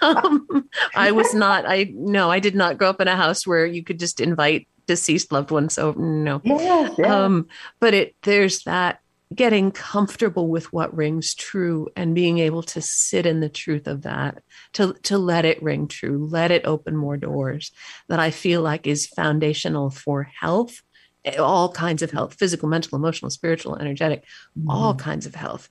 Um, 0.00 0.70
I 0.94 1.12
was 1.12 1.34
not, 1.34 1.66
I 1.66 1.92
no, 1.94 2.30
I 2.30 2.40
did 2.40 2.54
not 2.54 2.78
grow 2.78 2.88
up 2.88 3.00
in 3.02 3.08
a 3.08 3.16
house 3.16 3.46
where 3.46 3.66
you 3.66 3.84
could 3.84 3.98
just 3.98 4.20
invite 4.20 4.66
deceased 4.88 5.30
loved 5.30 5.52
ones. 5.52 5.74
So 5.74 5.92
no. 5.92 6.40
Yeah. 6.44 6.88
Um, 7.06 7.46
but 7.78 7.94
it 7.94 8.16
there's 8.22 8.64
that 8.64 9.00
getting 9.34 9.70
comfortable 9.70 10.48
with 10.48 10.72
what 10.72 10.96
rings 10.96 11.34
true 11.34 11.88
and 11.94 12.14
being 12.14 12.38
able 12.38 12.62
to 12.62 12.80
sit 12.80 13.26
in 13.26 13.40
the 13.40 13.48
truth 13.48 13.86
of 13.86 14.02
that 14.02 14.42
to 14.72 14.94
to 15.02 15.18
let 15.18 15.44
it 15.44 15.62
ring 15.62 15.86
true 15.86 16.26
let 16.30 16.50
it 16.50 16.64
open 16.64 16.96
more 16.96 17.18
doors 17.18 17.70
that 18.08 18.18
i 18.18 18.30
feel 18.30 18.62
like 18.62 18.86
is 18.86 19.06
foundational 19.06 19.90
for 19.90 20.22
health 20.40 20.82
all 21.38 21.70
kinds 21.70 22.00
of 22.00 22.10
health 22.10 22.36
physical 22.38 22.70
mental 22.70 22.96
emotional 22.96 23.30
spiritual 23.30 23.76
energetic 23.76 24.24
mm. 24.58 24.64
all 24.66 24.94
kinds 24.94 25.26
of 25.26 25.34
health 25.34 25.68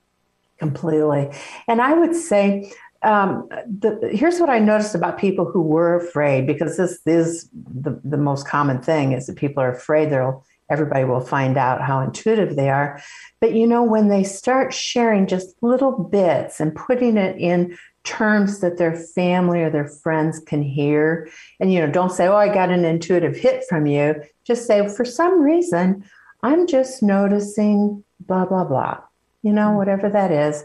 completely 0.60 1.28
and 1.68 1.82
i 1.82 1.94
would 1.94 2.16
say 2.16 2.72
um, 3.04 3.48
the, 3.66 4.10
here's 4.12 4.40
what 4.40 4.50
I 4.50 4.60
noticed 4.60 4.96
about 4.96 5.18
people 5.18 5.46
who 5.46 5.62
were 5.62 5.96
afraid, 5.96 6.48
because 6.48 6.78
this 6.78 7.00
is 7.06 7.50
the, 7.54 8.00
the 8.04 8.18
most 8.18 8.48
common 8.48 8.82
thing 8.82 9.12
is 9.12 9.28
that 9.28 9.36
people 9.36 9.62
are 9.62 9.72
afraid 9.72 10.10
they'll 10.10 10.44
everybody 10.70 11.06
will 11.06 11.22
find 11.22 11.58
out 11.58 11.82
how 11.82 12.02
intuitive 12.02 12.56
they 12.56 12.70
are. 12.70 13.02
But 13.40 13.54
you 13.54 13.68
know, 13.68 13.84
when 13.84 14.10
they 14.10 14.24
start 14.24 14.74
sharing 14.74 15.28
just 15.28 15.56
little 15.62 15.92
bits 15.92 16.60
and 16.60 16.76
putting 16.76 17.18
it 17.18 17.38
in 17.38 17.78
terms 18.04 18.60
that 18.60 18.78
their 18.78 18.96
family 18.96 19.62
or 19.62 19.70
their 19.70 19.88
friends 19.88 20.40
can 20.40 20.62
hear, 20.62 21.30
and 21.60 21.74
you 21.74 21.80
know, 21.80 21.92
don't 21.92 22.12
say, 22.12 22.28
Oh, 22.28 22.36
I 22.36 22.54
got 22.54 22.70
an 22.70 22.86
intuitive 22.86 23.36
hit 23.36 23.64
from 23.70 23.86
you. 23.86 24.16
Just 24.44 24.66
say, 24.66 24.88
For 24.88 25.06
some 25.06 25.42
reason, 25.42 26.04
I'm 26.44 26.68
just 26.68 27.02
noticing 27.02 28.04
blah, 28.22 28.46
blah, 28.46 28.66
blah, 28.66 29.00
you 29.44 29.54
know, 29.54 29.72
whatever 29.72 30.10
that 30.10 30.32
is. 30.32 30.64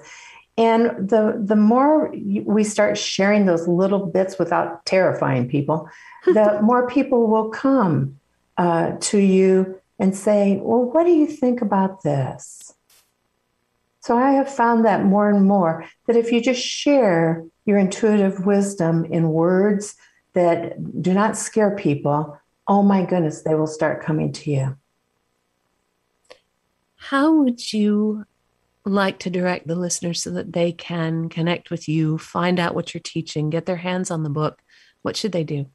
And 0.59 1.09
the 1.09 1.41
the 1.43 1.57
more 1.57 2.15
we 2.45 2.63
start 2.63 2.99
sharing 2.99 3.47
those 3.47 3.67
little 3.67 4.07
bits 4.07 4.39
without 4.39 4.85
terrifying 4.85 5.49
people, 5.49 5.89
the 6.27 6.61
more 6.63 6.87
people 6.89 7.27
will 7.27 7.49
come 7.49 8.19
uh, 8.59 8.93
to 9.01 9.19
you 9.19 9.81
and 9.99 10.15
say, 10.17 10.59
Well, 10.63 10.85
what 10.85 11.05
do 11.05 11.13
you 11.13 11.27
think 11.27 11.63
about 11.63 12.03
this? 12.03 12.75
So 14.01 14.19
I 14.19 14.33
have 14.33 14.53
found 14.53 14.85
that 14.85 15.05
more 15.05 15.31
and 15.31 15.47
more 15.47 15.87
that 16.07 16.17
if 16.17 16.33
you 16.33 16.41
just 16.41 16.61
share 16.61 17.45
your 17.65 17.79
intuitive 17.79 18.45
wisdom 18.45 19.05
in 19.05 19.29
words 19.29 19.95
that 20.33 21.01
do 21.01 21.15
not 21.15 21.37
scare 21.37 21.77
people, 21.77 22.37
oh 22.67 22.83
my 22.83 23.05
goodness, 23.05 23.43
they 23.43 23.55
will 23.55 23.69
start 23.69 24.03
coming 24.03 24.33
to 24.33 24.51
you. 24.51 24.77
How 26.97 27.33
would 27.33 27.73
you 27.73 28.25
like 28.85 29.19
to 29.21 29.31
direct 29.31 29.67
the 29.67 29.77
listeners 29.77 30.23
so 30.23 30.31
that 30.31 30.53
they 30.53 30.73
can 30.73 31.29
connect 31.29 31.71
with 31.71 31.89
you, 31.89 32.19
find 32.19 32.59
out 32.59 32.75
what 32.75 32.93
you're 32.93 33.01
teaching, 33.01 33.51
get 33.51 33.67
their 33.67 33.77
hands 33.77 34.11
on 34.11 34.23
the 34.23 34.31
book? 34.31 34.61
What 35.03 35.17
should 35.17 35.33
they 35.33 35.45
do? 35.45 35.67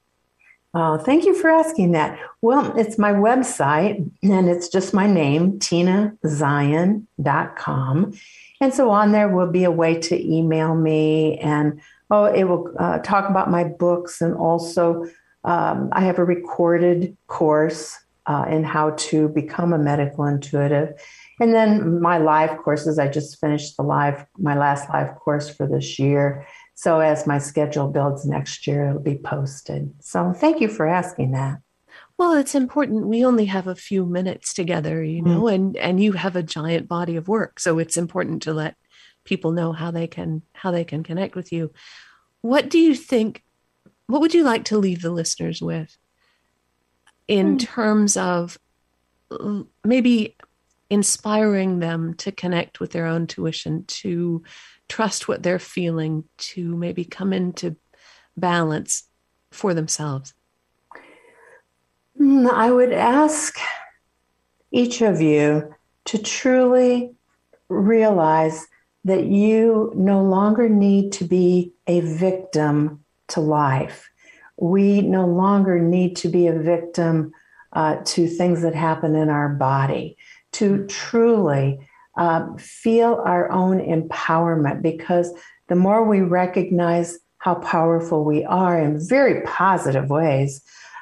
Oh, 0.74 0.98
thank 0.98 1.26
you 1.26 1.34
for 1.34 1.50
asking 1.50 1.93
that. 1.93 2.20
Well, 2.41 2.78
it's 2.78 2.98
my 2.98 3.13
website 3.13 4.10
and 4.22 4.50
it's 4.50 4.67
just 4.67 4.93
my 4.93 5.08
name, 5.08 5.60
tinazion.com. 5.60 8.13
And 8.60 8.74
so 8.74 8.89
on 8.89 9.12
there 9.12 9.30
will 9.30 9.52
be 9.52 9.63
a 9.63 9.72
way 9.72 10.00
to 10.02 10.22
email 10.22 10.76
me 10.76 11.38
and 11.39 11.80
oh, 12.12 12.26
it 12.26 12.43
will 12.43 12.74
uh, 12.78 13.00
talk 13.00 13.30
about 13.30 13.50
my 13.50 13.63
books 13.63 14.22
and 14.22 14.36
also 14.36 15.06
um, 15.43 15.89
I 15.93 16.02
have 16.02 16.20
a 16.20 16.26
recorded 16.26 17.17
course 17.28 17.98
uh, 18.26 18.46
in 18.50 18.63
how 18.63 18.91
to 18.91 19.30
become 19.30 19.74
a 19.74 19.78
medical 19.78 20.26
intuitive. 20.26 20.93
And 21.39 21.54
then 21.54 22.02
my 22.02 22.17
live 22.17 22.58
courses, 22.58 22.97
I 22.97 23.08
just 23.08 23.39
finished 23.39 23.78
the 23.78 23.84
live, 23.84 24.26
my 24.38 24.58
last 24.58 24.89
live 24.89 25.15
course 25.15 25.50
for 25.50 25.67
this 25.67 26.00
year. 26.00 26.47
So 26.73 27.00
as 27.00 27.28
my 27.28 27.38
schedule 27.38 27.88
builds 27.88 28.26
next 28.26 28.65
year, 28.67 28.89
it'll 28.89 29.02
be 29.02 29.17
posted. 29.17 29.93
So 30.00 30.34
thank 30.34 30.62
you 30.62 30.67
for 30.67 30.88
asking 30.88 31.32
that. 31.32 31.60
Well, 32.17 32.34
it's 32.34 32.56
important. 32.56 33.08
We 33.08 33.23
only 33.23 33.45
have 33.45 33.67
a 33.67 33.76
few 33.76 34.06
minutes 34.06 34.54
together, 34.54 35.04
you 35.04 35.21
know, 35.21 35.43
mm-hmm. 35.43 35.56
and 35.56 35.78
and 35.78 36.04
you 36.04 36.13
have 36.13 36.36
a 36.36 36.41
giant 36.41 36.88
body 36.88 37.15
of 37.15 37.28
work, 37.28 37.60
so 37.60 37.78
it's 37.78 37.95
important 37.95 38.41
to 38.43 38.54
let 38.54 38.76
people 39.23 39.52
know 39.52 39.71
how 39.71 39.91
they 39.91 40.08
can 40.08 40.41
how 40.54 40.71
they 40.71 40.84
can 40.84 41.04
connect 41.04 41.36
with 41.36 41.52
you. 41.52 41.71
What 42.41 42.69
do 42.69 42.80
you 42.80 42.95
think 42.95 43.43
what 44.08 44.21
would 44.21 44.34
you 44.34 44.43
like 44.43 44.65
to 44.65 44.78
leave 44.78 45.02
the 45.02 45.12
listeners 45.12 45.62
with 45.62 45.95
in 47.28 47.58
mm. 47.58 47.60
terms 47.60 48.17
of 48.17 48.58
maybe 49.84 50.36
inspiring 50.89 51.80
them 51.80 52.13
to 52.15 52.32
connect 52.32 52.80
with 52.80 52.91
their 52.91 53.06
own 53.06 53.28
tuition 53.28 53.84
to 53.86 54.43
trust 54.88 55.28
what 55.28 55.43
they're 55.43 55.60
feeling 55.60 56.23
to 56.38 56.76
maybe 56.76 57.04
come 57.04 57.34
into 57.34 57.76
balance 58.36 59.04
for 59.52 59.73
themselves? 59.73 60.34
Hmm, 62.17 62.47
I 62.47 62.71
would 62.71 62.93
ask 62.93 63.58
each 64.71 65.02
of 65.02 65.21
you 65.21 65.73
to 66.06 66.17
truly 66.17 67.13
realize 67.69 68.67
that 69.04 69.26
you 69.26 69.91
no 69.95 70.21
longer 70.21 70.67
need 70.67 71.12
to 71.13 71.23
be 71.23 71.73
a 71.88 72.02
victim 72.02 73.04
to 73.30 73.39
life. 73.39 74.10
We 74.58 75.02
no 75.02 75.26
longer 75.26 75.80
need 75.80 76.15
to 76.17 76.30
be 76.30 76.47
a 76.47 76.58
victim 76.58 77.32
uh, 77.73 77.97
to 78.04 78.28
things 78.28 78.62
that 78.62 78.76
happen 78.76 79.15
in 79.15 79.30
our 79.30 79.50
body, 79.50 80.17
to 80.53 80.86
truly 80.88 81.79
um, 82.17 82.57
feel 82.57 83.21
our 83.25 83.51
own 83.51 83.79
empowerment 83.79 84.81
because 84.81 85.31
the 85.67 85.75
more 85.75 86.03
we 86.03 86.21
recognize 86.21 87.19
how 87.39 87.55
powerful 87.55 88.23
we 88.23 88.43
are 88.45 88.79
in 88.79 88.99
very 89.07 89.41
positive 89.41 90.10
ways, 90.10 90.62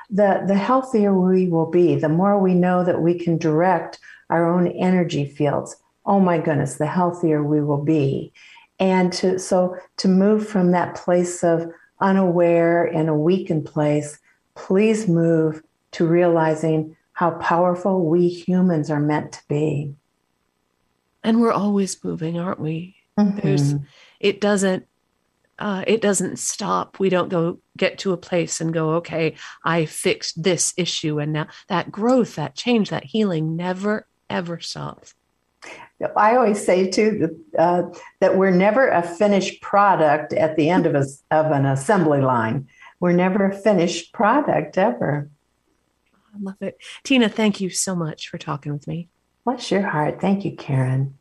the, 0.10 0.44
the 0.48 0.56
healthier 0.56 1.18
we 1.18 1.48
will 1.48 1.70
be. 1.70 1.96
The 1.96 2.10
more 2.10 2.40
we 2.40 2.54
know 2.54 2.84
that 2.84 3.02
we 3.02 3.18
can 3.18 3.38
direct 3.38 4.00
our 4.30 4.48
own 4.48 4.68
energy 4.68 5.26
fields, 5.26 5.76
oh 6.06 6.20
my 6.20 6.38
goodness, 6.38 6.76
the 6.76 6.86
healthier 6.86 7.44
we 7.44 7.62
will 7.62 7.84
be. 7.84 8.34
And 8.80 9.14
to 9.14 9.40
so 9.40 9.78
to 9.98 10.08
move 10.08 10.48
from 10.48 10.72
that 10.72 10.96
place 10.96 11.44
of 11.44 11.72
unaware 12.02 12.86
and 12.86 13.08
a 13.08 13.14
weakened 13.14 13.66
place, 13.66 14.20
please 14.56 15.08
move 15.08 15.64
to 15.92 16.06
realizing 16.06 16.96
how 17.16 17.32
powerful 17.32 18.06
we 18.06 18.28
humans 18.28 18.92
are 18.92 19.00
meant 19.00 19.32
to 19.32 19.40
be 19.48 19.96
and 21.24 21.42
we're 21.42 21.52
always 21.52 22.04
moving 22.04 22.38
aren't 22.38 22.60
we 22.60 22.96
mm-hmm. 23.18 23.40
there's 23.40 23.74
it 24.20 24.40
doesn't 24.40 24.86
uh, 25.58 25.86
it 25.88 26.02
doesn't 26.02 26.38
stop 26.38 27.00
we 27.00 27.08
don't 27.08 27.30
go 27.30 27.58
get 27.78 27.98
to 27.98 28.12
a 28.12 28.18
place 28.18 28.60
and 28.60 28.74
go 28.74 28.96
okay 28.96 29.34
i 29.64 29.86
fixed 29.86 30.42
this 30.44 30.74
issue 30.78 31.20
and 31.20 31.34
now 31.34 31.48
that 31.68 31.92
growth 31.92 32.36
that 32.36 32.56
change 32.56 32.90
that 32.90 33.06
healing 33.06 33.56
never 33.56 34.06
ever 34.30 34.60
stops 34.60 35.14
I 36.16 36.36
always 36.36 36.64
say 36.64 36.90
too 36.90 37.42
uh, 37.58 37.84
that 38.20 38.38
we're 38.38 38.52
never 38.52 38.90
a 38.90 39.02
finished 39.02 39.62
product 39.62 40.34
at 40.34 40.56
the 40.58 40.70
end 40.70 40.86
of, 40.86 40.94
a, 40.96 41.06
of 41.32 41.52
an 41.52 41.66
assembly 41.66 42.22
line. 42.22 42.68
We're 43.00 43.14
never 43.14 43.46
a 43.46 43.56
finished 43.56 44.14
product 44.14 44.78
ever. 44.78 45.30
I 46.36 46.40
love 46.42 46.62
it. 46.62 46.78
Tina, 47.04 47.30
thank 47.30 47.62
you 47.62 47.70
so 47.70 47.96
much 47.96 48.30
for 48.30 48.38
talking 48.38 48.74
with 48.74 48.88
me. 48.88 49.10
Bless 49.46 49.72
your 49.72 49.84
heart. 49.84 50.20
Thank 50.20 50.44
you, 50.44 50.56
Karen. 50.56 51.18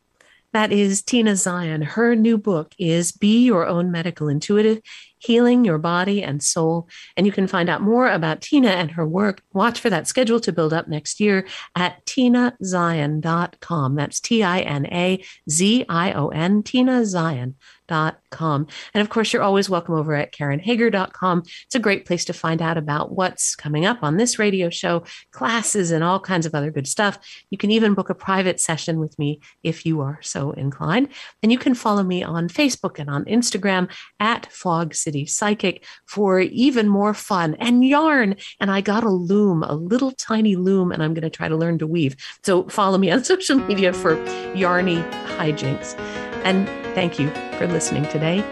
That 0.55 0.71
is 0.71 1.01
Tina 1.01 1.35
Zion. 1.35 1.81
Her 1.81 2.15
new 2.15 2.37
book 2.37 2.73
is 2.79 3.11
Be 3.11 3.43
Your 3.43 3.67
Own 3.67 3.91
Medical 3.91 4.29
Intuitive 4.29 4.81
Healing 5.17 5.65
Your 5.65 5.77
Body 5.77 6.23
and 6.23 6.41
Soul. 6.41 6.87
And 7.17 7.25
you 7.25 7.33
can 7.33 7.45
find 7.45 7.67
out 7.67 7.81
more 7.81 8.09
about 8.09 8.39
Tina 8.39 8.69
and 8.69 8.91
her 8.91 9.05
work. 9.05 9.41
Watch 9.51 9.81
for 9.81 9.89
that 9.89 10.07
schedule 10.07 10.39
to 10.39 10.53
build 10.53 10.71
up 10.71 10.87
next 10.87 11.19
year 11.19 11.45
at 11.75 12.05
tinazion.com. 12.05 13.95
That's 13.95 14.21
T 14.21 14.43
I 14.43 14.61
N 14.61 14.85
A 14.85 15.21
Z 15.49 15.85
I 15.89 16.13
O 16.13 16.29
N, 16.29 16.63
Tina 16.63 17.05
Zion 17.05 17.55
com. 17.87 18.67
And 18.93 19.01
of 19.01 19.09
course, 19.09 19.31
you're 19.31 19.43
always 19.43 19.69
welcome 19.69 19.95
over 19.95 20.13
at 20.13 20.33
KarenHager.com. 20.33 21.43
It's 21.65 21.75
a 21.75 21.79
great 21.79 22.05
place 22.05 22.25
to 22.25 22.33
find 22.33 22.61
out 22.61 22.77
about 22.77 23.13
what's 23.13 23.55
coming 23.55 23.85
up 23.85 24.03
on 24.03 24.17
this 24.17 24.39
radio 24.39 24.69
show, 24.69 25.03
classes, 25.31 25.91
and 25.91 26.03
all 26.03 26.19
kinds 26.19 26.45
of 26.45 26.55
other 26.55 26.71
good 26.71 26.87
stuff. 26.87 27.17
You 27.49 27.57
can 27.57 27.71
even 27.71 27.93
book 27.93 28.09
a 28.09 28.15
private 28.15 28.59
session 28.59 28.99
with 28.99 29.17
me 29.19 29.39
if 29.63 29.85
you 29.85 30.01
are 30.01 30.19
so 30.21 30.51
inclined. 30.51 31.09
And 31.41 31.51
you 31.51 31.57
can 31.57 31.75
follow 31.75 32.03
me 32.03 32.23
on 32.23 32.47
Facebook 32.47 32.99
and 32.99 33.09
on 33.09 33.25
Instagram 33.25 33.89
at 34.19 34.51
Fog 34.51 34.93
City 34.93 35.25
psychic 35.25 35.85
for 36.05 36.39
even 36.39 36.87
more 36.87 37.13
fun 37.13 37.55
and 37.55 37.85
yarn. 37.85 38.35
And 38.59 38.71
I 38.71 38.81
got 38.81 39.03
a 39.03 39.09
loom, 39.09 39.63
a 39.63 39.75
little 39.75 40.11
tiny 40.11 40.55
loom, 40.55 40.91
and 40.91 41.03
I'm 41.03 41.13
going 41.13 41.23
to 41.23 41.29
try 41.29 41.47
to 41.47 41.55
learn 41.55 41.79
to 41.79 41.87
weave. 41.87 42.15
So 42.43 42.67
follow 42.69 42.97
me 42.97 43.11
on 43.11 43.23
social 43.23 43.57
media 43.59 43.93
for 43.93 44.15
yarny 44.55 45.03
hijinks. 45.37 46.34
And 46.45 46.67
thank 46.93 47.17
you 47.17 47.29
for 47.57 47.65
listening 47.65 48.03
today. 48.09 48.43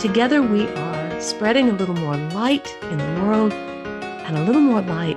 Together 0.00 0.42
we 0.42 0.66
are 0.66 1.20
spreading 1.20 1.68
a 1.68 1.72
little 1.72 1.94
more 1.94 2.16
light 2.16 2.66
in 2.90 2.98
the 2.98 3.22
world, 3.22 3.52
and 3.52 4.36
a 4.36 4.42
little 4.42 4.60
more 4.60 4.82
light 4.82 5.16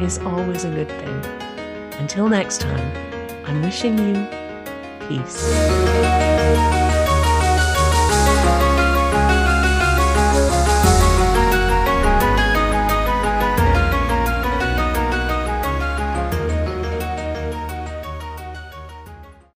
is 0.00 0.18
always 0.20 0.64
a 0.64 0.70
good 0.70 0.88
thing. 0.88 1.24
Until 2.00 2.30
next 2.30 2.62
time, 2.62 3.44
I'm 3.44 3.60
wishing 3.60 3.98
you 3.98 4.26
peace. 5.06 6.74